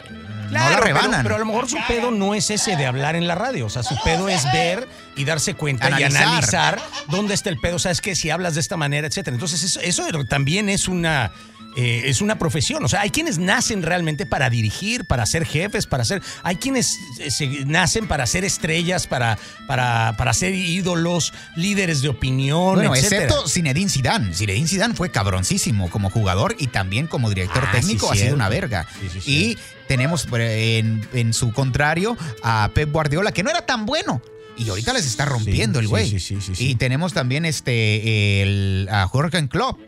[0.58, 1.10] no la rebanan.
[1.10, 3.66] pero, pero a lo mejor su pedo no es ese de hablar en la radio.
[3.66, 6.80] O sea, su pedo es ver y darse cuenta y Analizar.
[7.08, 7.78] dónde está el pedo.
[7.78, 9.34] Sabes que si hablas de esta manera, etcétera.
[9.34, 11.32] Entonces, eso, eso también es una.
[11.76, 15.88] eh, es una profesión, o sea, hay quienes nacen realmente para dirigir, para ser jefes,
[15.88, 19.36] para ser, hay quienes eh, se- nacen para ser estrellas, para,
[19.66, 23.24] para, para ser ídolos, líderes de opinión, Bueno, etcétera.
[23.24, 24.32] excepto Zinedine Zidane.
[24.34, 28.36] Zinedine Zidane fue cabroncísimo como jugador y también como director Ah, técnico sí, ha sido
[28.36, 28.86] una verga.
[29.00, 33.64] Sí, sí, y tenemos por- en, en su contrario a Pep Guardiola, que no era
[33.66, 34.20] tan bueno.
[34.56, 36.08] Y ahorita les está rompiendo Sí, el güey.
[36.08, 36.70] sí, sí, sí, sí.
[36.70, 39.80] Y tenemos también este el, a Jürgen Klopp.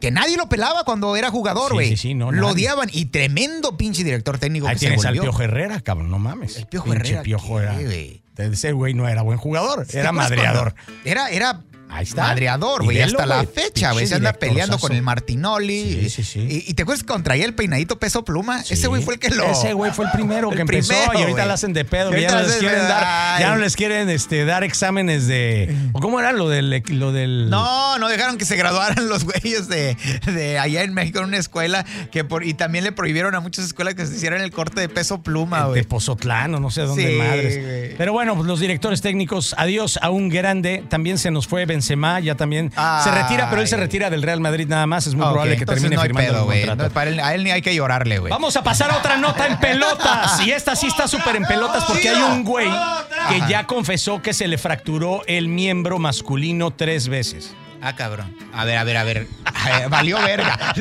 [0.00, 1.88] Que nadie lo pelaba cuando era jugador, Sí, güey.
[1.90, 2.52] sí, sí, no, lo nadie.
[2.52, 2.90] odiaban.
[2.92, 5.22] Y tremendo pinche director técnico Ahí que se tienes al volvió.
[5.22, 6.56] Piojo Herrera, cabrón, no mames.
[6.58, 8.46] El Piojo Pinche Herrera, Piojo ¿qué, era.
[8.52, 10.74] Ese güey no era buen jugador, ¿Te era madreador.
[11.06, 12.22] Era, era Ahí está.
[12.24, 13.00] madreador, güey.
[13.00, 14.06] Hasta la fecha, güey.
[14.06, 16.00] Se anda peleando con el Martinoli.
[16.02, 16.40] Sí, sí, sí.
[16.40, 18.62] Y, y te acuerdas cuando traía el peinadito peso pluma.
[18.64, 18.74] Sí.
[18.74, 19.44] Ese güey fue el que lo.
[19.50, 21.48] Ese güey fue el primero que El empezó primero, y ahorita güey.
[21.48, 24.44] la hacen de pedo, ya no les de- quieren dar, ya no les quieren este,
[24.44, 25.74] dar exámenes de.
[25.92, 29.68] ¿O cómo era lo del lo del No, no dejaron que se graduaran los güeyes
[29.68, 29.96] de,
[30.26, 33.64] de allá en México en una escuela que por, y también le prohibieron a muchas
[33.64, 35.82] escuelas que se hicieran el corte de peso pluma, de güey.
[35.84, 37.94] Pozotlán o no sé dónde Sí, madres.
[37.96, 40.82] Pero bueno, pues los directores técnicos, adiós a un grande.
[40.88, 42.72] También se nos fue Benzema, ya también
[43.04, 45.06] se retira, pero él se retira del Real Madrid nada más.
[45.06, 46.82] Es muy probable que termine no firmando pedo, contrato.
[46.84, 48.30] No, para él- a él ni hay que llorarle, güey.
[48.30, 50.40] Vamos a pasar a otra nota en pelotas.
[50.44, 52.68] Y esta sí está súper en pelotas porque hay un güey
[53.28, 57.54] que ya confesó que se le fracturó el miembro masculino tres veces.
[57.82, 58.34] Ah, cabrón.
[58.54, 59.26] A ver, a ver, a ver.
[59.54, 60.58] Ay, Valió verga.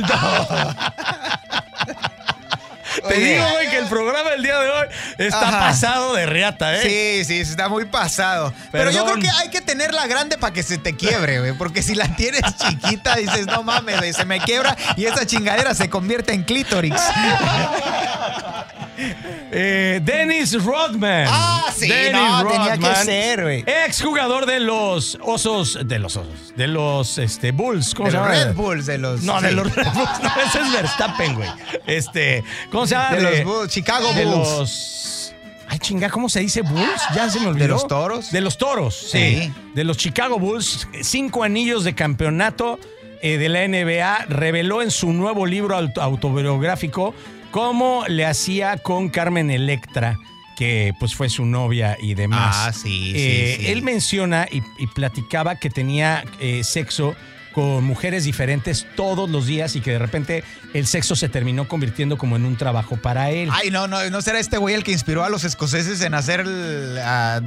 [3.07, 5.59] Te digo, güey, que el programa del día de hoy está Ajá.
[5.59, 7.23] pasado de riata, ¿eh?
[7.25, 8.53] Sí, sí, está muy pasado.
[8.71, 11.53] Pero yo creo que hay que tenerla grande para que se te quiebre, güey.
[11.53, 15.73] Porque si la tienes chiquita, dices, no mames, güey, se me quiebra y esa chingadera
[15.73, 16.93] se convierte en clítoris.
[18.97, 21.27] Eh, Dennis Rodman.
[21.29, 23.63] Ah, sí, no, tenía que ser, güey.
[23.65, 27.93] Ex jugador de los osos, de los osos, de los este, Bulls.
[27.93, 28.43] ¿Cómo De se los llama?
[28.45, 29.21] Red Bulls, de los.
[29.23, 30.09] No, de los Red Bulls.
[30.23, 31.49] No, ese es Verstappen, güey.
[31.87, 33.15] Este, ¿cómo se llama?
[33.15, 34.37] De los Bulls, Chicago de Bulls.
[34.49, 35.33] los.
[35.67, 37.01] Ay, chinga, ¿cómo se dice Bulls?
[37.15, 37.63] Ya se me olvidó.
[37.63, 38.31] ¿De los toros?
[38.31, 39.17] De los toros, sí.
[39.41, 39.53] Sí.
[39.73, 40.87] De los Chicago Bulls.
[41.01, 42.79] Cinco anillos de campeonato
[43.21, 44.25] eh, de la NBA.
[44.29, 47.15] Reveló en su nuevo libro auto- autobiográfico
[47.55, 50.19] cómo le hacía con Carmen Electra,
[50.57, 52.53] que pues fue su novia y demás.
[52.53, 53.67] Ah, sí, sí, Eh, sí.
[53.67, 57.15] Él menciona y, y platicaba que tenía eh, sexo
[57.53, 62.17] con mujeres diferentes todos los días y que de repente el sexo se terminó convirtiendo
[62.17, 63.47] como en un trabajo para él.
[63.53, 66.41] Ay, no, no, ¿no será este güey el que inspiró a los escoceses en hacer
[66.41, 67.39] el, ah,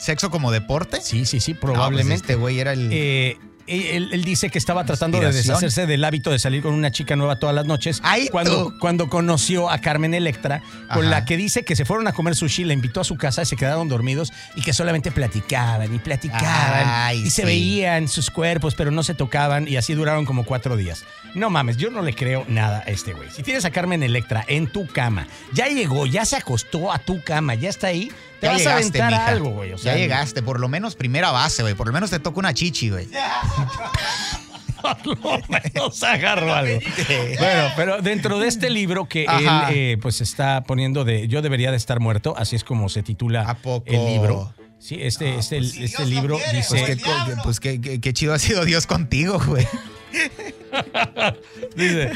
[0.00, 1.00] sexo como deporte?
[1.00, 2.14] Sí, sí, sí, No, pues probablemente.
[2.16, 2.88] este güey era el.
[2.90, 6.90] Eh, él, él dice que estaba tratando de deshacerse del hábito de salir con una
[6.90, 8.78] chica nueva todas las noches Ay, cuando, tú.
[8.78, 10.60] cuando conoció a Carmen Electra,
[10.92, 11.10] con Ajá.
[11.10, 13.46] la que dice que se fueron a comer sushi, la invitó a su casa y
[13.46, 18.74] se quedaron dormidos y que solamente platicaban y platicaban Ay, y se veían sus cuerpos,
[18.74, 21.04] pero no se tocaban y así duraron como cuatro días.
[21.34, 23.28] No mames, yo no le creo nada a este güey.
[23.30, 27.22] Si tienes a Carmen Electra en tu cama, ya llegó, ya se acostó a tu
[27.22, 28.10] cama, ya está ahí,
[28.44, 29.26] te ya vas llegaste, a aventar mija.
[29.26, 29.72] algo, güey.
[29.72, 31.74] O sea, ya llegaste, por lo menos primera base, güey.
[31.74, 33.08] Por lo menos te toca una chichi, güey.
[34.82, 36.78] por lo menos agarro algo.
[37.38, 39.70] Bueno, pero dentro de este libro que Ajá.
[39.70, 43.02] él eh, pues está poniendo de Yo debería de estar muerto, así es como se
[43.02, 43.86] titula ¿A poco?
[43.90, 44.52] el libro.
[44.78, 46.76] Sí, este, este, pues este libro dice...
[46.84, 49.66] Pues, qué, pues qué, qué- qué chido ha sido Dios contigo, güey.
[51.76, 52.10] dice,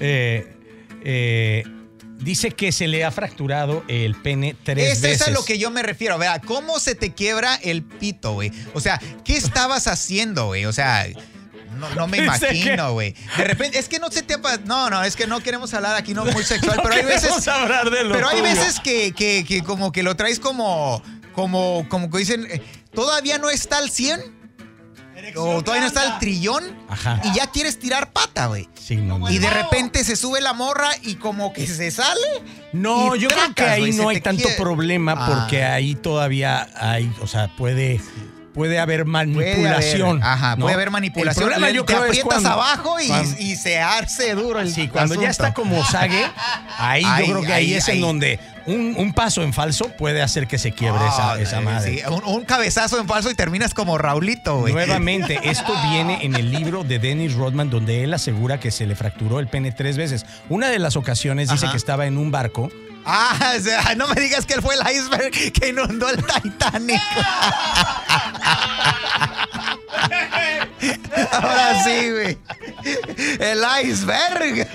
[0.00, 0.56] eh,
[1.04, 1.64] eh,
[2.26, 5.20] dice que se le ha fracturado el pene tres Eso veces.
[5.22, 6.18] es a lo que yo me refiero.
[6.18, 8.50] Vea, ¿cómo se te quiebra el pito, güey?
[8.74, 10.66] O sea, ¿qué estabas haciendo, güey?
[10.66, 11.06] O sea,
[11.78, 13.14] no, no me imagino, güey.
[13.36, 16.14] De repente, es que no se te No, no, es que no queremos hablar aquí,
[16.14, 17.46] no muy sexual, No pero hay veces.
[17.46, 21.02] hablar de lo Pero hay veces que, que, que como que lo traes como.
[21.32, 22.60] Como, como que dicen, eh,
[22.92, 24.35] todavía no está al 100.
[25.34, 26.64] O todavía no está al trillón.
[26.88, 27.20] Ajá.
[27.24, 28.68] Y ya quieres tirar pata, güey.
[28.80, 29.30] Sí, no, no.
[29.30, 32.20] Y de repente se sube la morra y como que se sale.
[32.72, 35.26] No, yo creo que ahí no hay tanto problema Ah.
[35.26, 38.00] porque ahí todavía hay, o sea, puede,
[38.54, 40.18] puede haber manipulación.
[40.18, 40.62] Puede haber, ajá, ¿no?
[40.62, 41.44] puede haber manipulación.
[41.44, 44.34] El problema Le- yo te creo es aprietas cuando- abajo y, cuando- y se arce
[44.34, 46.24] duro el Sí, cuando ya está como sague,
[46.78, 49.88] ahí Ahí, yo creo que ahí, ahí, es en donde un, un paso en falso
[49.96, 51.98] puede hacer que se quiebre esa, Ah, esa madre.
[51.98, 54.72] sí, un, un cabezazo en falso y terminas como Raulito, güey.
[54.72, 58.94] Nuevamente, esto viene en el libro de Dennis Rodman, donde él asegura que se le
[58.96, 60.26] fracturó el pene tres veces.
[60.48, 61.72] Una de las ocasiones dice Ajá.
[61.72, 62.70] que estaba en un barco.
[63.08, 67.00] Ah, o sea, no me digas que él fue el iceberg que inundó el Titanic.
[71.66, 72.38] Ahora sí, güey.
[73.40, 74.68] El iceberg.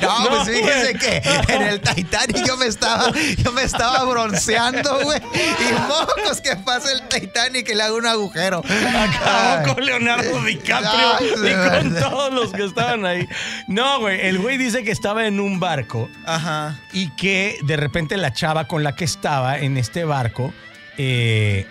[0.00, 0.98] No, No, pues fíjese güey.
[0.98, 1.22] que
[1.54, 5.18] en el Titanic yo me estaba, yo me estaba bronceando, güey.
[5.18, 8.62] Y mocos que pasa el Titanic y le hago un agujero.
[8.66, 13.26] Acabó con Leonardo DiCaprio y con todos los que estaban ahí.
[13.68, 16.78] No, güey, el güey dice que estaba en un barco Ajá.
[16.92, 20.52] y que de repente la chava con la que estaba en este barco,
[20.98, 21.66] eh,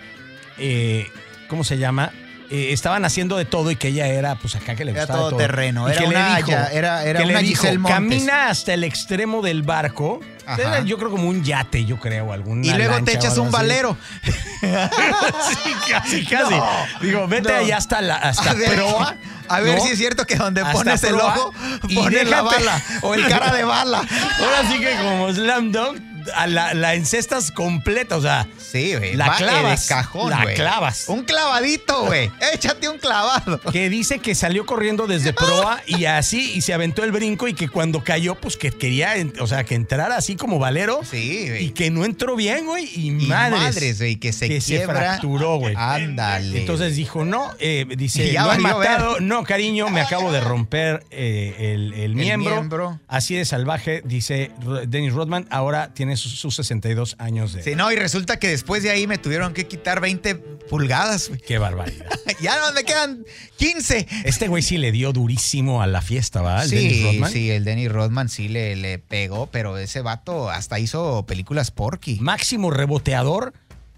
[0.58, 1.06] eh,
[1.48, 2.12] ¿cómo se llama?
[2.50, 5.18] Eh, estaban haciendo de todo y que ella era, pues acá que le Era gustaba
[5.20, 5.38] todo todo.
[5.40, 6.70] terreno, Y era que una le dijo, era-
[7.02, 7.92] era que le una dijo, Montes.
[7.92, 10.20] camina hasta el extremo del barco.
[10.56, 13.96] Era, yo creo como un yate, yo creo, algún Y luego te echas un valero.
[14.22, 16.54] sí, casi, casi.
[16.54, 16.66] No,
[17.00, 17.58] Digo, vete no.
[17.58, 19.16] allá hasta la hasta a ver, proa.
[19.48, 19.84] a ver ¿no?
[19.84, 21.52] si es cierto que donde Hasta pones el ojo,
[21.94, 23.98] pones la bala o el cara de bala.
[24.40, 26.00] Ahora sí que como Slam Dunk,
[26.34, 29.14] a la, la encestas completa, o sea, Sí, güey.
[29.14, 30.54] La va clavas, cajón, la güey.
[30.54, 31.08] clavas.
[31.08, 32.30] Un clavadito, güey.
[32.52, 33.60] Échate un clavado.
[33.72, 37.54] que dice que salió corriendo desde proa y así, y se aventó el brinco y
[37.54, 41.00] que cuando cayó, pues que quería, o sea, que entrara así como valero.
[41.08, 41.64] Sí, güey.
[41.66, 42.84] Y que no entró bien, güey.
[42.94, 43.60] Y, Y madres.
[43.60, 44.94] madres, güey, que se que quiebra.
[44.94, 45.74] se fracturó, güey.
[45.76, 46.60] Ándale.
[46.60, 48.74] Entonces dijo, no, eh, dice, lo han ver.
[48.74, 49.20] matado.
[49.20, 52.50] No, cariño, me acabo de romper eh, el, el miembro.
[52.56, 53.00] miembro.
[53.08, 54.50] Así de salvaje, dice
[54.88, 55.46] Dennis Rodman.
[55.50, 59.06] Ahora tiene sus, sus 62 años de Sí, no, y resulta que después de ahí
[59.06, 61.40] me tuvieron que quitar 20 pulgadas, güey.
[61.40, 62.06] Qué barbaridad.
[62.42, 63.24] Ya no me quedan
[63.56, 64.06] 15.
[64.24, 66.64] Este güey sí le dio durísimo a la fiesta, ¿va?
[66.64, 67.32] El Dennis Sí, Rodman.
[67.32, 72.18] sí, el Denny Rodman sí le, le pegó, pero ese vato hasta hizo películas porky.
[72.20, 73.54] Máximo reboteador.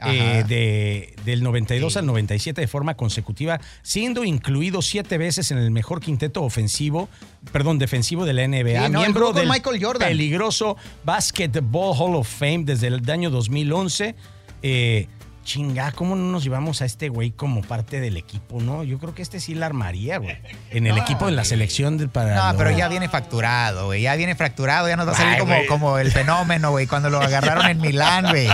[0.07, 1.99] Eh, de, del 92 Sí.
[1.99, 7.09] al 97 de forma consecutiva, siendo incluido siete veces en el mejor quinteto ofensivo,
[7.53, 10.09] perdón, defensivo de la NBA, Sí, no, él miembro del Michael Jordan.
[10.09, 14.15] peligroso Basketball Hall of Fame desde el año 2011.
[14.63, 15.07] Eh,
[15.49, 18.85] chinga, ¿cómo no nos llevamos a este güey como parte del equipo, no?
[18.85, 20.37] Yo creo que este sí la armaría, güey.
[20.71, 22.35] En el equipo de la selección de, para.
[22.37, 24.03] No, lo- pero ya viene facturado, güey.
[24.03, 25.67] Ya viene fracturado, ya nos va a salir Ay, como, güey.
[25.67, 28.47] como el fenómeno, güey, cuando lo agarraron en Milán, güey.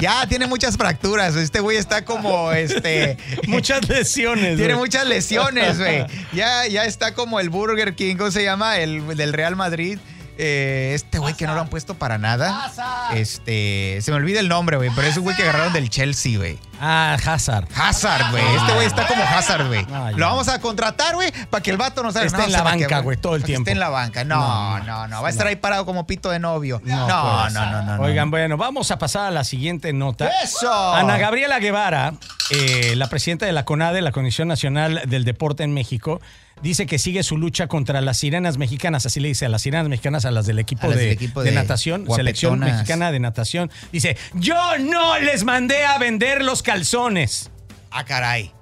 [0.00, 1.34] Ya tiene muchas fracturas.
[1.36, 3.16] Este güey está como, este...
[3.48, 4.56] Muchas lesiones.
[4.58, 4.84] Tiene güey.
[4.86, 6.04] muchas lesiones, güey.
[6.34, 8.76] Ya, ya está como el Burger King, ¿cómo se llama?
[8.78, 9.98] El del Real Madrid.
[10.44, 12.68] Eh, este güey que no lo han puesto para nada.
[13.14, 16.36] Este, se me olvida el nombre, güey, pero es un güey que agarraron del Chelsea,
[16.36, 16.58] güey.
[16.80, 17.68] Ah, Hazard.
[17.76, 18.42] Hazard, güey.
[18.56, 19.86] Este güey está como Hazard, güey.
[19.92, 20.16] Ah, ya.
[20.18, 22.50] Lo vamos a contratar, güey, para que el vato nos haga Esté no, en o
[22.50, 23.62] sea, la para que- banca, güey, todo el para que tiempo.
[23.62, 24.24] Esté en la banca.
[24.24, 25.22] No, No, no.
[25.22, 26.80] Va a estar ahí parado como pito de novio.
[26.84, 28.02] No, no, no, no.
[28.02, 30.28] Oigan, bueno, vamos a pasar a la siguiente nota.
[30.42, 30.92] ¡Eso!
[30.94, 32.14] Ana Gabriela Guevara,
[32.50, 36.20] eh, la presidenta de la CONADE, la Comisión Nacional del Deporte en México,
[36.62, 39.88] dice que sigue su lucha contra las sirenas mexicanas, así le dice a las sirenas
[39.88, 43.20] mexicanas, a las del equipo, las de, del equipo de de natación, selección mexicana de
[43.20, 43.70] natación.
[43.92, 47.50] Dice, yo no les mandé a vender los calzones.
[47.90, 48.52] Ah, caray.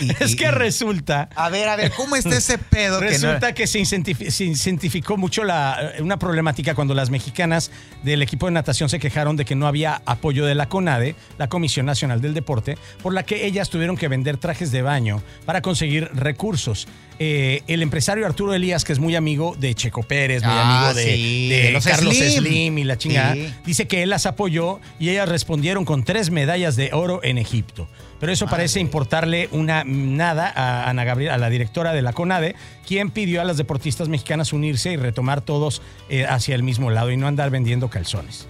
[0.00, 1.28] Y- Es y- que y- resulta...
[1.34, 2.98] A ver, a ver, ¿cómo está ese pedo?
[3.00, 7.70] que no- Resulta que se, se incentificó mucho la, una problemática cuando las mexicanas
[8.02, 11.48] del equipo de natación se quejaron de que no había apoyo de la CONADE, la
[11.48, 15.62] Comisión Nacional del Deporte, por la que ellas tuvieron que vender trajes de baño para
[15.62, 16.86] conseguir recursos.
[17.22, 20.94] Eh, el empresario Arturo Elías, que es muy amigo de Checo Pérez, muy Ah, amigo
[20.94, 22.38] de, sí, de de los Carlos Slim.
[22.38, 22.78] Slim.
[22.78, 23.52] y la chingada, Sí.
[23.66, 27.88] dice que él las apoyó y ellas respondieron con tres medallas de oro en Egipto.
[28.20, 32.54] Pero eso parece importarle una nada a Ana Gabriela, a la directora de la CONADE,
[32.86, 35.80] quien pidió a las deportistas mexicanas unirse y retomar todos
[36.10, 38.46] eh, hacia el mismo lado y no andar vendiendo calzones.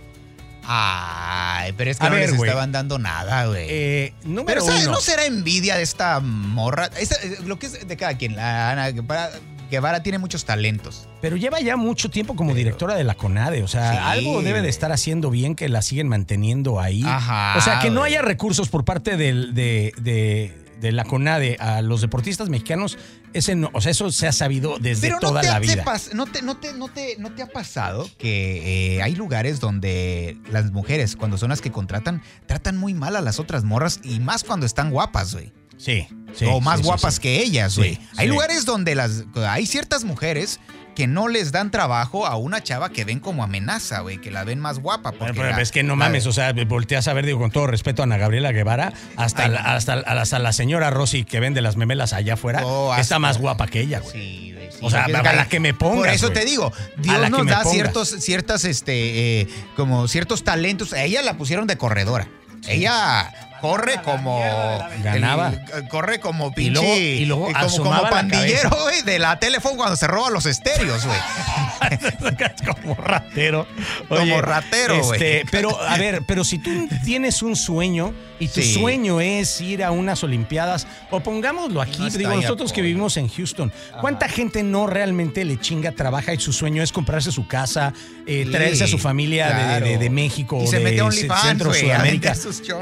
[0.73, 2.49] Ay, pero es que A no ver, les güey.
[2.51, 3.67] estaban dando nada, güey.
[3.69, 4.15] Eh,
[4.47, 4.83] pero ¿sabes?
[4.85, 4.93] uno.
[4.93, 6.91] no será envidia de esta morra.
[6.99, 8.37] Esta- eh, lo que es de cada quien.
[8.37, 9.31] La Ana Guevara,
[9.71, 11.09] Guevara tiene muchos talentos.
[11.21, 13.63] Pero lleva ya mucho tiempo como directora de la CONADE.
[13.63, 17.03] O sea, Sí, algo debe de estar haciendo bien que la siguen manteniendo ahí.
[17.07, 21.57] Ajá, o sea, que no haya recursos por parte del- de, de- de la CONADE
[21.61, 22.97] a los deportistas mexicanos,
[23.35, 25.85] ese no, o sea, eso se ha sabido desde Pero toda te, la te vida.
[26.15, 30.39] no, te, no, te, no, te, ¿No te ha pasado que eh, hay lugares donde
[30.51, 34.21] las mujeres, cuando son las que contratan, tratan muy mal a las otras morras y
[34.21, 35.53] más cuando están guapas, güey?
[35.81, 36.45] Sí, sí.
[36.47, 37.21] o más sí, sí, guapas sí.
[37.23, 37.99] que ellas, Sí, güey.
[38.17, 38.33] hay sí.
[38.33, 40.61] lugares donde las hay ciertas mujeres
[40.95, 44.45] que no les dan trabajo a una chava que ven como amenaza, güey, que la
[44.45, 45.13] ven más guapa.
[45.13, 47.67] Porque pero la- es que no mames, o sea, volteas a ver, digo, con todo
[47.69, 51.63] respeto a Ana Gabriela Guevara, hasta, Ay, la, hasta, hasta la señora Rosy que vende
[51.63, 54.13] las memelas allá afuera, Oh, está más guapa que ella, güey.
[54.13, 54.71] Sí, güey.
[54.73, 57.63] Sí, O sea, a la que me pongas, Por eso te digo, Dios nos da
[57.63, 57.71] pongas.
[57.73, 60.93] ciertos, ciertas, este, eh, como ciertos talentos.
[60.93, 62.29] A ella la pusieron de corredora.
[62.69, 64.41] Ella corre como
[65.03, 65.53] Ganaba.
[65.75, 69.77] el- corre como Y pinche luego- y luego como, como pandillero güey, de la teléfono
[69.77, 71.19] cuando se roba los estéreos güey
[72.83, 73.67] como ratero.
[74.09, 75.13] Como ratero, güey.
[75.23, 76.71] este, Pero, a ver, pero si tú
[77.05, 78.75] tienes un sueño y tu Sí.
[78.75, 83.29] sueño es ir a unas Olimpiadas, o pongámoslo aquí, No digo, nosotros que vivimos en
[83.29, 87.93] Houston, ¿cuánta gente no realmente le chinga, trabaja y su sueño es comprarse su casa,
[88.27, 89.87] eh, Sí, traerse a su familia de- claro.
[89.87, 92.35] de, de México, Y se de mete a OnlyFans, Centro, Sudamérica?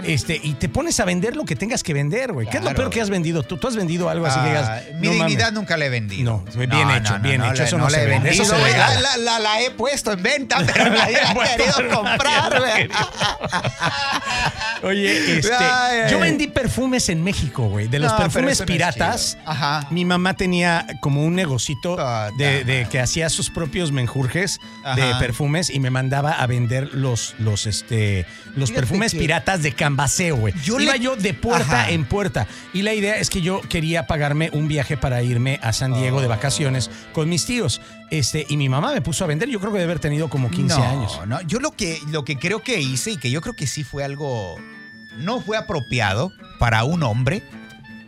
[0.04, 2.48] Este, y te pones a vender lo que tengas que vender, güey.
[2.48, 3.42] ¿Qué es lo peor que has vendido?
[3.42, 4.68] ¿Tú, tú has vendido algo así que digas?
[4.68, 5.52] Ah, mi "No dignidad mames"?
[5.54, 6.44] nunca la he vendido.
[6.54, 8.52] No, bien hecho, bien hecho, eso no la se he vende, eso se.
[8.76, 12.88] La, la- la he puesto en venta, pero la Bueno, querido comprar, güey.
[14.82, 17.88] Oye, este, Ay, yo vendí perfumes en México, güey.
[17.88, 19.36] De los perfumes piratas.
[19.44, 19.86] Ajá.
[19.90, 24.60] Mi mamá tenía como un negocito Ah, de, de que hacía sus propios menjurjes
[24.94, 29.62] de perfumes y me mandaba a vender los, los, este, los Fíjate perfumes que- piratas
[29.62, 30.54] de Cambaseo, güey.
[30.64, 31.90] Yo Iba le- yo de puerta Ajá.
[31.90, 32.46] en puerta.
[32.72, 36.20] Y la idea es que yo quería pagarme un viaje para irme a San Diego
[36.20, 37.80] de vacaciones con mis tíos.
[38.10, 39.48] Este, y mi mamá me puso a vender.
[39.48, 41.20] Yo creo que debe haber tenido como 15 no, años.
[41.26, 43.84] No, yo lo que, lo que creo que hice y que yo creo que sí
[43.84, 44.56] fue algo,
[45.18, 47.42] no fue apropiado para un hombre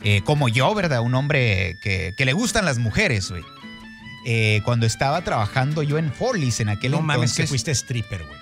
[0.02, 1.00] eh, como yo, ¿verdad?
[1.02, 3.42] Un hombre que, que le gustan las mujeres, güey.
[4.26, 7.16] Eh, cuando estaba trabajando yo en Follies en aquel No entonces.
[7.18, 8.39] mames que fuiste stripper, güey.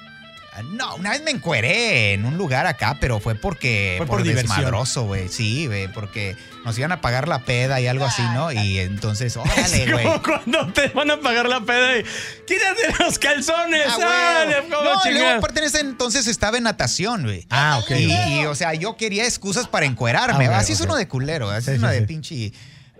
[0.62, 4.57] No, una vez me encueré en un lugar acá, pero fue porque Fue por diversión.
[4.57, 5.29] desmadroso, güey.
[5.29, 8.53] Sí, güey, porque nos iban a pagar la peda y algo así, ¿no?
[8.53, 10.05] Y entonces, Es órale, güey.
[10.05, 12.03] como cuando te van a pagar la peda y
[12.47, 13.87] quítate los calzones.
[13.88, 14.71] Ah, ¡Sale, güey.
[14.71, 17.47] cómo No, y luego aparte en ese entonces estaba en natación, güey.
[17.51, 17.90] Ah, ok.
[17.92, 20.47] Y, y, o sea, yo quería excusas para encuerarme.
[20.49, 22.53] Ah, así es uno de culero, así Sí, es uno sí, de pinche.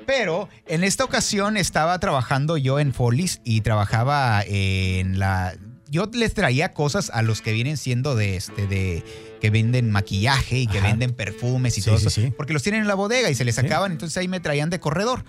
[0.07, 5.55] Pero en esta ocasión estaba trabajando yo en Follies y trabajaba en la.
[5.91, 9.03] Yo les traía cosas a los que vienen siendo de este, de
[9.41, 10.89] que venden maquillaje y que Ajá.
[10.89, 12.21] venden perfumes y Sí, todo sí, eso.
[12.21, 12.33] sí.
[12.37, 13.63] Porque los tienen en la bodega y se les Sí.
[13.67, 15.25] acaban, entonces ahí me traían de corredor.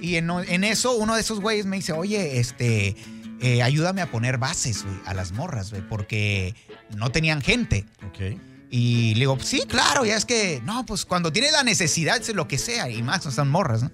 [0.00, 2.96] Y en, en eso, uno de esos güeyes me dice, oye, este,
[3.40, 6.54] eh, ayúdame a poner bases, güey, a las morras, güey, porque
[6.96, 7.84] no tenían gente.
[8.06, 8.38] Ok.
[8.70, 12.34] Y le digo, sí, claro, ya es que, no, pues cuando tienes la necesidad, es
[12.34, 13.90] lo que sea, y más, no son morras, ¿no?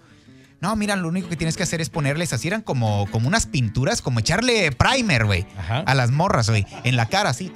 [0.60, 3.46] No, mira, lo único que tienes que hacer es ponerles así, eran como, como unas
[3.46, 5.46] pinturas, como echarle primer, güey,
[5.86, 7.52] a las morras, güey, en la cara, así,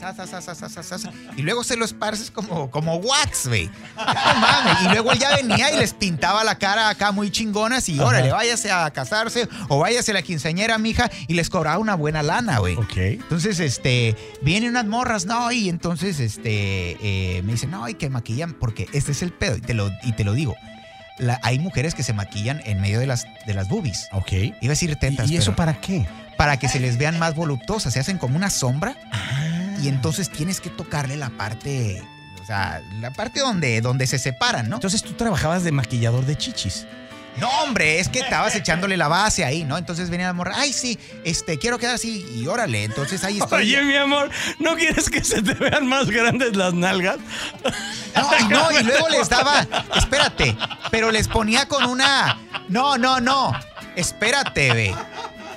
[1.37, 3.69] y luego se lo esparces como, como wax, güey.
[3.97, 7.89] No mames, y luego él ya venía y les pintaba la cara acá muy chingonas
[7.89, 11.97] y órale, váyase a casarse o váyase a la quinceañera, mija, y les cobraba una
[11.97, 12.77] buena lana, güey.
[12.77, 12.97] Ok.
[12.97, 18.09] Entonces, este, vienen unas morras, no, y entonces, este, eh, me dicen, no, hay que
[18.11, 20.55] maquillan, porque este es el pedo, y te lo, y te lo digo.
[21.19, 24.09] La- hay mujeres que se maquillan en medio de las, de las boobies.
[24.13, 24.33] Ok.
[24.33, 26.07] Iba a decir ¿Y, tetas, y eso pero para qué?
[26.37, 29.77] para que se les vean más voluptuosas, se hacen como una sombra, Ah.
[29.83, 32.03] y entonces tienes que tocarle la parte,
[32.41, 34.77] o sea, la parte donde, donde se separan, ¿no?
[34.77, 36.87] Entonces tú trabajabas de maquillador de chichis.
[37.39, 39.79] No, hombre, es que estabas echándole la base ahí, ¿no?
[39.79, 43.63] Entonces venía la morra, ay, sí, este, quiero quedar así, y órale, entonces ahí estoy.
[43.63, 47.19] Oye, mi amor, ¿no quieres que se te vean más grandes las nalgas?
[48.15, 49.67] No, y no, y luego les daba,
[49.97, 50.57] espérate,
[50.91, 53.53] pero les ponía con una, no, no, no,
[53.97, 54.95] espérate, ve.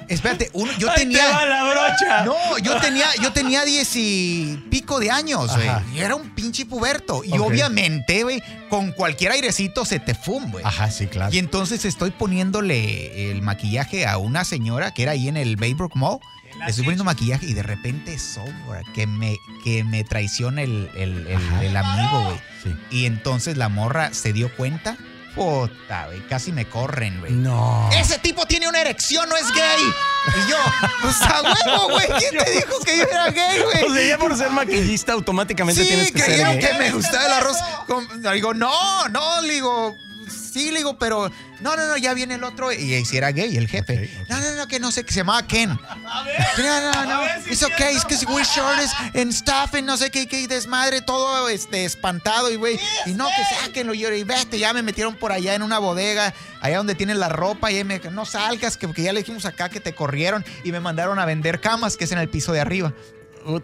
[0.08, 2.24] Espérate, uno, yo Ahí te va tenía, la brocha.
[2.26, 5.70] no, yo tenía, yo tenía diez y pico de años, güey.
[5.94, 7.24] Y era un pinche puberto.
[7.24, 10.64] Y obviamente, güey, con cualquier airecito se te fum, güey.
[10.66, 11.34] Ajá, sí, claro.
[11.34, 15.96] Y entonces estoy poniéndole el maquillaje a una señora que era ahí en el Baybrook
[15.96, 16.20] Mall.
[16.64, 21.28] Le estoy poniendo maquillaje y de repente sobra que me, que me traiciona el, el-
[21.28, 21.64] el- Ajá.
[21.66, 22.38] el amigo, güey.
[22.64, 22.76] Sí.
[22.92, 24.98] Y entonces la morra se dio cuenta.
[25.36, 27.34] Puta, güey, casi me corren, güey.
[27.34, 27.90] No.
[27.94, 29.84] Ese tipo tiene una erección, no es gay.
[30.28, 30.58] Y yo,
[31.02, 32.08] pues a huevo, güey.
[32.20, 33.84] ¿Quién te dijo que yo era gay, güey?
[33.92, 36.60] O sea, ya por ser maquillista automáticamente Sí, tienes que ser gay.
[36.60, 37.58] que me gustaba el arroz.
[37.86, 39.98] con- digo, no, no, le digo,
[40.56, 42.72] sí, le digo, pero no, no, no, ya viene el otro.
[42.72, 44.10] Y si era gay, el jefe.
[44.30, 45.70] No, no, no, que no sé, que se llamaba Ken.
[45.70, 50.28] No, no, no, it's okay, es que we're shorts and stuff, and no sé qué,
[50.28, 54.58] qué desmadre, todo este, espantado, y güey, y no, que sáquenlo, y yo, y vete,
[54.58, 58.00] ya me metieron por allá en una bodega, allá donde tienen la ropa, y me
[58.00, 61.26] no salgas, que porque ya le dijimos acá que te corrieron, y me mandaron a
[61.26, 62.94] vender camas, que es en el piso de arriba.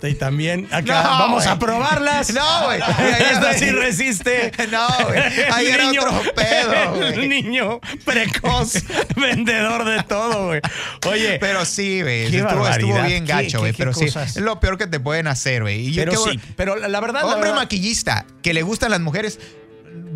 [0.04, 2.34] Y también acá No, vamos a probarlas.
[2.34, 2.80] No, güey.
[2.80, 4.52] Esta sí resiste.
[4.72, 5.20] No, güey.
[5.52, 7.28] Ahí era Niño- otro pedo, güey.
[7.28, 8.74] Niño precoz,
[9.16, 10.62] vendedor de todo, güey.
[11.08, 12.34] Oye, Pero sí, güey.
[12.36, 13.74] Estuvo, bien ¿Qué- gacho, güey.
[13.74, 15.92] Pero sí, es lo peor que te pueden hacer, güey.
[15.92, 19.40] Yo pero sí, pero la, verdad, la Hombre verdad, maquillista que le gustan las mujeres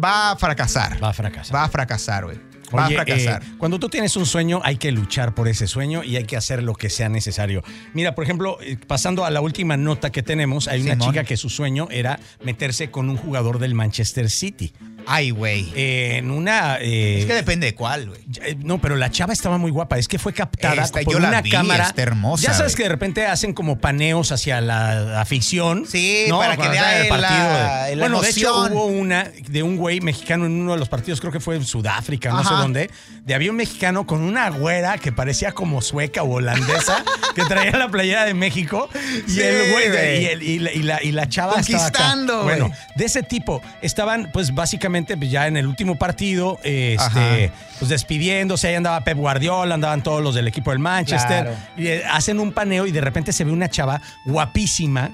[0.03, 1.03] va a fracasar.
[1.03, 1.55] va a fracasar.
[1.55, 2.37] Va a fracasar, güey.
[2.75, 3.43] Va a fracasar.
[3.43, 6.37] eh, cuando tú tienes un sueño, hay que luchar por ese sueño y hay que
[6.37, 7.63] hacer lo que sea necesario.
[7.93, 11.37] Mira, por ejemplo, eh, pasando a la última nota que tenemos, hay una chica que
[11.37, 14.73] su sueño era meterse con un jugador del Manchester City.
[15.07, 15.71] Ay, güey.
[15.75, 16.77] Eh, en una.
[16.79, 18.21] eh, es que depende de cuál, güey.
[18.43, 19.97] eh, No, pero la chava estaba muy guapa.
[19.97, 21.85] Es que fue captada Esta, por yo la una vi, cámara.
[21.85, 25.85] está hermosa, Ya sabes que de repente hacen como paneos hacia la afición.
[25.87, 26.39] Sí, ¿no?
[26.39, 30.01] para que vea el la- de- la bueno, de hecho hubo una de un güey
[30.01, 32.89] mexicano en uno de los partidos, creo que fue en Sudáfrica, no sé dónde.
[33.23, 37.03] De había un mexicano con una güera que parecía como sueca o holandesa
[37.35, 38.87] que traía la playera de México.
[39.27, 41.85] Y Sí, el güey de- y, el- y la, y la- y la chava estaba
[41.87, 41.97] acá.
[41.99, 42.43] Conquistando.
[42.43, 43.61] Bueno, de ese tipo.
[43.81, 48.67] Estaban, pues, básicamente, pues, ya en el último partido, este, pues, despidiéndose.
[48.69, 51.43] Ahí andaba Pep Guardiola, andaban todos los del equipo del Manchester.
[51.43, 51.57] Claro.
[51.77, 55.11] Y eh, hacen un paneo y de repente se ve una chava guapísima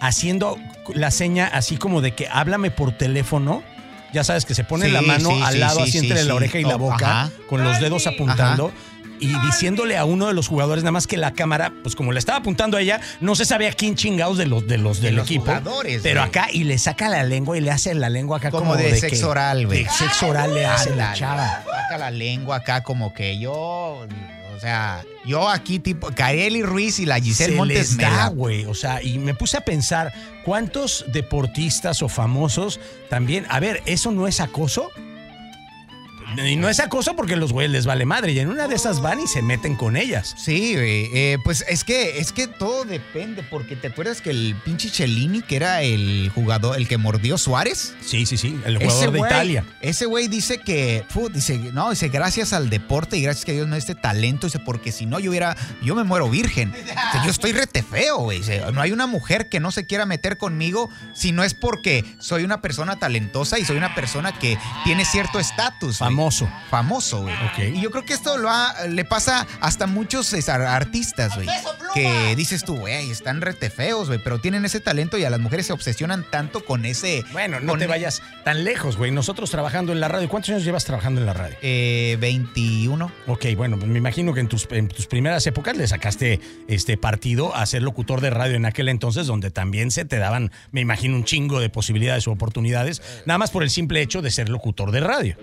[0.00, 0.58] haciendo
[0.94, 3.62] la seña así como de que háblame por teléfono.
[4.12, 6.18] Ya sabes que se pone Sí, la mano sí, al lado sí, así sí, entre
[6.24, 6.36] la sí.
[6.36, 7.30] oreja y la Oh, boca, ajá.
[7.48, 8.70] con los dedos apuntando.
[9.22, 12.18] Y diciéndole a uno de los jugadores, nada más que la cámara, pues como le
[12.18, 15.24] estaba apuntando a ella, no se sabía quién chingados de los, de los del los
[15.26, 15.44] equipo.
[15.44, 16.28] jugadores, pero güey.
[16.28, 18.90] acá, y le saca la lengua y le hace la lengua acá como, Como de
[18.90, 19.84] que- sexo oral, güey.
[19.84, 21.62] De sexo oral le hace la Ándale, chava.
[21.64, 27.06] Saca la lengua acá como que yo, o sea, yo aquí tipo Kareli Ruiz y
[27.06, 28.64] la Giselle se Montes les da, la- güey.
[28.64, 30.12] O sea, y me puse a pensar,
[30.44, 33.46] ¿cuántos deportistas o famosos también?
[33.48, 34.90] A ver, ¿eso no es acoso?
[36.36, 38.32] Y no es acoso porque los güeyes les vale madre.
[38.32, 40.34] Y en una de esas van y se meten con ellas.
[40.38, 41.10] Sí, güey.
[41.14, 45.42] eh, pues es que es que todo depende porque te acuerdas que el pinche Cellini
[45.42, 48.58] que era el jugador el que mordió Suárez Sí, sí, sí.
[48.64, 49.64] El jugador de güey- Italia.
[49.80, 53.72] Ese güey dice que, dice, no, dice, gracias al deporte y gracias que Dios me
[53.72, 56.72] da este talento, dice, porque si no yo hubiera, yo me muero virgen.
[56.72, 58.38] Dice, yo estoy rete feo, güey.
[58.38, 62.04] Dice, no hay una mujer que no se quiera meter conmigo si no es porque
[62.18, 65.98] soy una persona talentosa y soy una persona que tiene cierto estatus.
[65.98, 66.10] güey.
[66.22, 66.48] Famoso.
[66.70, 67.34] Famoso, güey.
[67.34, 67.74] Ok.
[67.76, 71.48] Y yo creo que esto lo ha- le pasa hasta a muchos artistas, güey.
[71.94, 75.40] Que dices tú, güey, están rete feos, güey, pero tienen ese talento y a las
[75.40, 77.22] mujeres se obsesionan tanto con ese...
[77.32, 79.10] Bueno, no con- te vayas tan lejos, güey.
[79.10, 80.28] Nosotros trabajando en la radio.
[80.28, 81.56] ¿Cuántos años llevas trabajando en la radio?
[81.60, 83.10] Eh, 21.
[83.26, 86.96] Ok, bueno, pues me imagino que en tus, en tus primeras épocas le sacaste este
[86.96, 90.80] partido a ser locutor de radio en aquel entonces, donde también se te daban, me
[90.80, 94.48] imagino, un chingo de posibilidades o oportunidades, nada más por el simple hecho de ser
[94.48, 95.36] locutor de radio.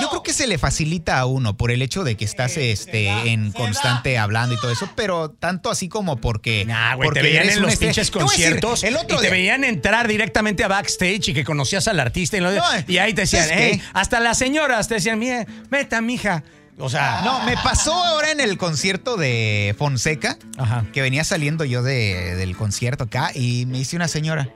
[0.00, 3.08] Yo creo que se le facilita a uno por el hecho de que estás este,
[3.30, 6.64] en constante hablando y todo eso, pero tanto así como porque.
[6.66, 9.64] Nah, güey, te veían en los pinches a decir, conciertos el otro y te veían
[9.64, 13.22] entrar directamente a backstage y que conocías al artista y, lo- No, y ahí te
[13.22, 13.68] decían, ¿sabes qué?
[13.72, 16.42] "Ey", hasta las señoras te decían, mire, meta, mija.
[16.78, 20.84] O sea, No, me pasó ahora en el concierto de Fonseca, Ajá.
[20.92, 24.50] que venía saliendo yo de- del concierto acá y me dice una señora,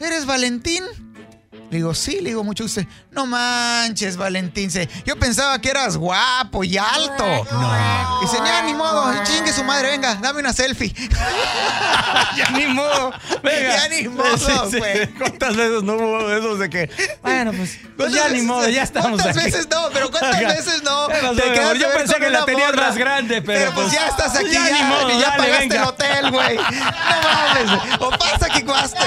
[0.00, 0.84] ¿eres Valentín?
[1.70, 2.84] Le digo, sí, le digo mucho usted.
[3.12, 4.70] No manches, Valentín.
[4.72, 7.24] se- Yo pensaba que eras guapo y alto.
[7.52, 8.20] No.
[8.22, 10.92] Dice, ya ni modo, chingue su madre, venga, dame una selfie.
[12.36, 13.12] ya ni modo.
[13.42, 13.76] Venga.
[13.76, 15.06] Ya ni modo, güey.
[15.14, 16.90] ¿Cuántas veces no hubo esos de que,
[17.22, 19.46] bueno, pues, pues ya ¿Cuántas ni modo, veces- ya estamos ¿Cuántas aquí.
[19.46, 19.88] veces no?
[19.92, 21.06] Pero ¿cuántas veces no?
[21.08, 24.08] ¿Qué pasó, Te quedas Yo pensé que la tenías más grande, pero, pues, pues, ya
[24.08, 25.76] estás aquí, ya ya, ni modo, ya dale, pagaste venga.
[25.76, 26.56] el hotel, güey.
[27.10, 28.00] No mames.
[28.00, 28.98] O pasa que cuaste.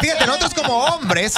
[0.00, 1.34] Fíjate, nosotros como hombres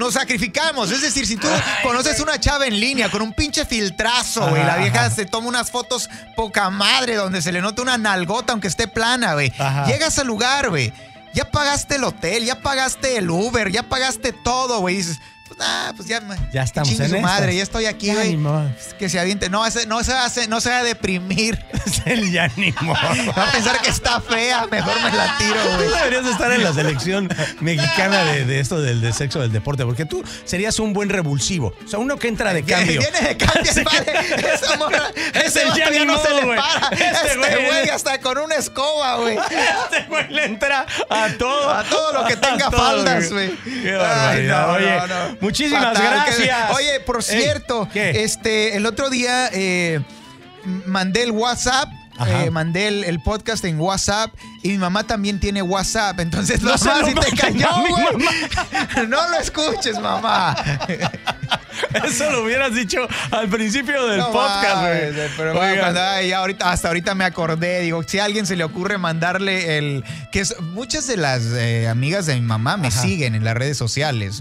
[0.00, 0.90] nos sacrificamos.
[0.90, 1.46] Es decir, si tú
[1.84, 5.14] conoces una chava en línea con un pinche filtrazo, güey, la vieja ajá.
[5.14, 9.34] se toma unas fotos poca madre donde se le nota una nalgota aunque esté plana,
[9.34, 9.52] güey.
[9.86, 10.92] Llegas al lugar, güey.
[11.32, 14.96] Ya pagaste el hotel, ya pagaste el Uber, ya pagaste todo, güey.
[14.96, 15.20] Dices,
[15.60, 16.20] pues, ah, pues ya,
[16.52, 17.20] Ya estamos en su estas.
[17.20, 18.36] madre, ya estoy aquí, güey.
[18.36, 18.70] modo.
[18.98, 19.50] Que se aviente.
[19.50, 21.58] No, ese- no se hace, no se va a deprimir.
[22.06, 22.94] El ya ni modo.
[23.36, 25.88] Va a pensar que está fea, mejor me la tiro, Tú güey.
[25.88, 27.28] deberías estar en la selección
[27.60, 31.74] mexicana de, de esto del, del sexo del deporte, porque tú serías un buen revulsivo.
[31.84, 33.00] O sea, uno que entra de cambio.
[33.00, 33.82] Viene de cambio, Sí.
[33.84, 34.54] padre.
[34.54, 35.02] Esa morra,
[35.34, 36.88] Es ese el ya ya no se modo, le para.
[36.90, 39.36] Este Este güey- güey hasta con una escoba, güey.
[39.36, 41.70] Este güey le entra a todo.
[41.70, 43.50] A todo lo que tenga faldas, güey.
[43.64, 44.70] Qué barbaridad.
[44.74, 45.36] Ay, Oye, no, no, no.
[45.50, 46.70] Muchísimas Fatal, que- gracias.
[46.76, 50.00] Oye, por cierto, este, el otro día eh,
[50.86, 51.88] mandé el WhatsApp.
[52.28, 56.20] Eh, mandé el, el podcast en WhatsApp y mi mamá también tiene WhatsApp.
[56.20, 58.26] Entonces, No si te cayó, güey.
[59.08, 60.56] No lo escuches, mamá.
[62.04, 65.28] Eso lo hubieras dicho al principio del No podcast, güey.
[65.36, 67.80] Pero bueno, cuando- ay, ya ahorita, hasta ahorita me acordé.
[67.80, 70.04] Digo, si a alguien se le ocurre mandarle el.
[70.30, 73.00] que es- Muchas de las eh, amigas de mi mamá me Ajá.
[73.02, 74.40] siguen en las redes sociales.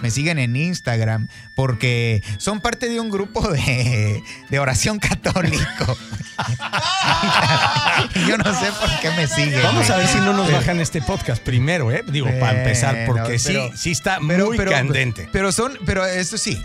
[0.00, 5.96] Me siguen en Instagram porque son parte de un grupo de, de oración católico.
[8.28, 9.62] Yo no sé por qué me siguen.
[9.62, 12.02] Vamos a ver si no nos bajan este podcast primero, ¿eh?
[12.06, 15.28] Digo, para empezar, porque sí, pero- sí está pero- muy candente.
[15.32, 16.62] Pero son, pero eso sí.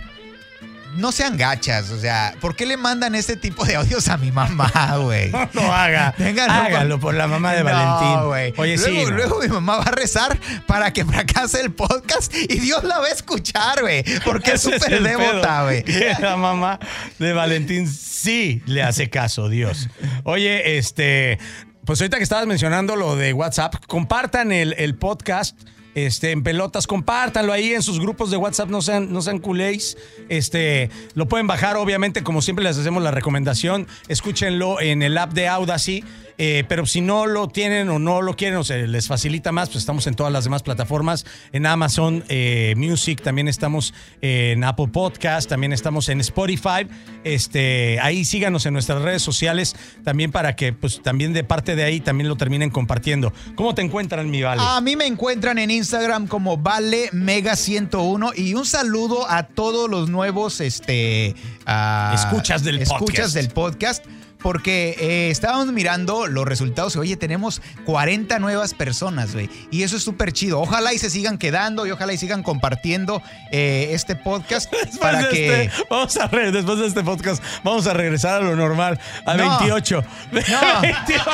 [0.98, 4.32] No sean gachas, o sea, ¿por qué le mandan este tipo de audios a mi
[4.32, 5.32] mamá, güey?
[5.32, 6.14] No lo haga.
[6.18, 8.26] Téngalo Hágalo por la mamá de No, Valentín.
[8.28, 8.54] güey.
[8.58, 8.90] Oye, sí.
[8.92, 9.16] luego, no.
[9.18, 13.06] luego mi mamá va a rezar para que fracase el podcast y Dios la va
[13.06, 14.04] a escuchar, güey.
[14.26, 15.84] Porque es súper devota, güey.
[16.20, 16.80] La mamá
[17.20, 19.88] de Valentín sí le hace caso, Dios.
[20.24, 21.38] Oye, este,
[21.86, 25.58] pues ahorita que estabas mencionando lo de WhatsApp, compartan el, el podcast.
[25.98, 29.98] Este, en pelotas, compártanlo ahí en sus grupos de WhatsApp, no sean, no sean culéis.
[30.30, 35.34] Este, lo pueden bajar, obviamente, como siempre les hacemos la recomendación, escúchenlo en el app
[35.34, 36.04] de Audacy.
[36.38, 39.70] Eh, pero si no lo tienen o no lo quieren o se les facilita más,
[39.70, 41.26] pues estamos en todas las demás plataformas.
[41.52, 46.88] En Amazon eh, Music, también estamos en Apple Podcast, también estamos en Spotify.
[47.24, 51.84] Este, ahí síganos en nuestras redes sociales también para que, pues también de parte de
[51.84, 53.34] ahí también lo terminen compartiendo.
[53.56, 54.62] ¿Cómo te encuentran, mi Vale?
[54.64, 59.90] A mí me encuentran en Instagram como Vale Mega 101 y un saludo a todos
[59.90, 61.36] los nuevos este,
[61.66, 63.34] ah, Escuchas del escuchas podcast.
[63.34, 64.06] del podcast.
[64.42, 69.50] Porque eh, estábamos mirando los resultados y, oye, tenemos 40 nuevas personas, güey.
[69.72, 70.60] Y eso es súper chido.
[70.60, 73.22] Ojalá y se sigan quedando y ojalá y sigan compartiendo
[73.52, 75.64] eh, este podcast Después para de que...
[75.64, 79.34] este- vamos a re- después de este podcast, vamos a regresar a lo normal, a
[79.36, 79.58] No.
[79.60, 80.04] 28.
[80.32, 80.42] No.
[80.82, 81.26] 28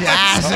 [0.00, 0.54] Ya, sí,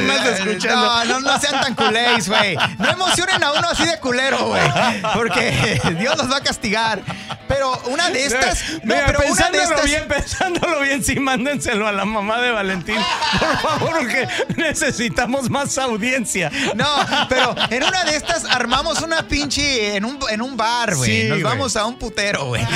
[0.49, 0.87] escuchando.
[0.87, 2.57] No, no, no sean tan culéis, güey.
[2.79, 4.63] No emocionen a uno así de culero, güey.
[5.15, 7.01] Porque Dios nos va a castigar.
[7.49, 8.63] Pero una de estas.
[8.83, 9.85] No, Mira, pero una de estas.
[9.85, 12.97] bien, pensándolo bien, sí, mándenselo a la mamá de Valentín.
[13.39, 16.51] Por favor, porque necesitamos más audiencia.
[16.75, 16.87] No,
[17.29, 21.23] pero en una de estas armamos una pinche en un, en un bar, güey.
[21.23, 21.43] Sí, Nos güey.
[21.43, 22.65] vamos a un putero, güey.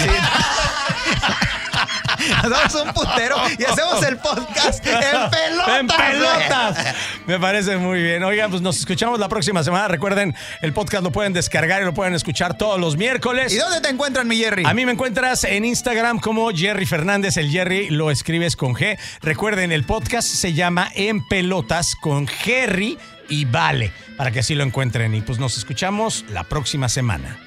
[2.43, 5.81] Nos vamos a un putero y hacemos el podcast en pelotas.
[5.81, 5.99] En güey.
[5.99, 6.95] pelotas.
[7.27, 8.23] Me parece muy bien.
[8.25, 9.89] Oigan, pues nos escuchamos la próxima semana.
[9.89, 13.53] Recuerden, el podcast lo pueden descargar y lo pueden escuchar todos los miércoles.
[13.53, 14.64] ¿Y dónde te encuentran, mi Jerry?
[14.64, 17.37] A mí me encuentras en Instagram como Jerry Fernández.
[17.37, 18.99] El Jerry lo escribes con G.
[19.23, 22.99] Recuerden, el podcast se llama En Pelotas con Jerry
[23.29, 25.14] y Vale, para que así lo encuentren.
[25.14, 27.39] Y pues nos escuchamos la próxima semana.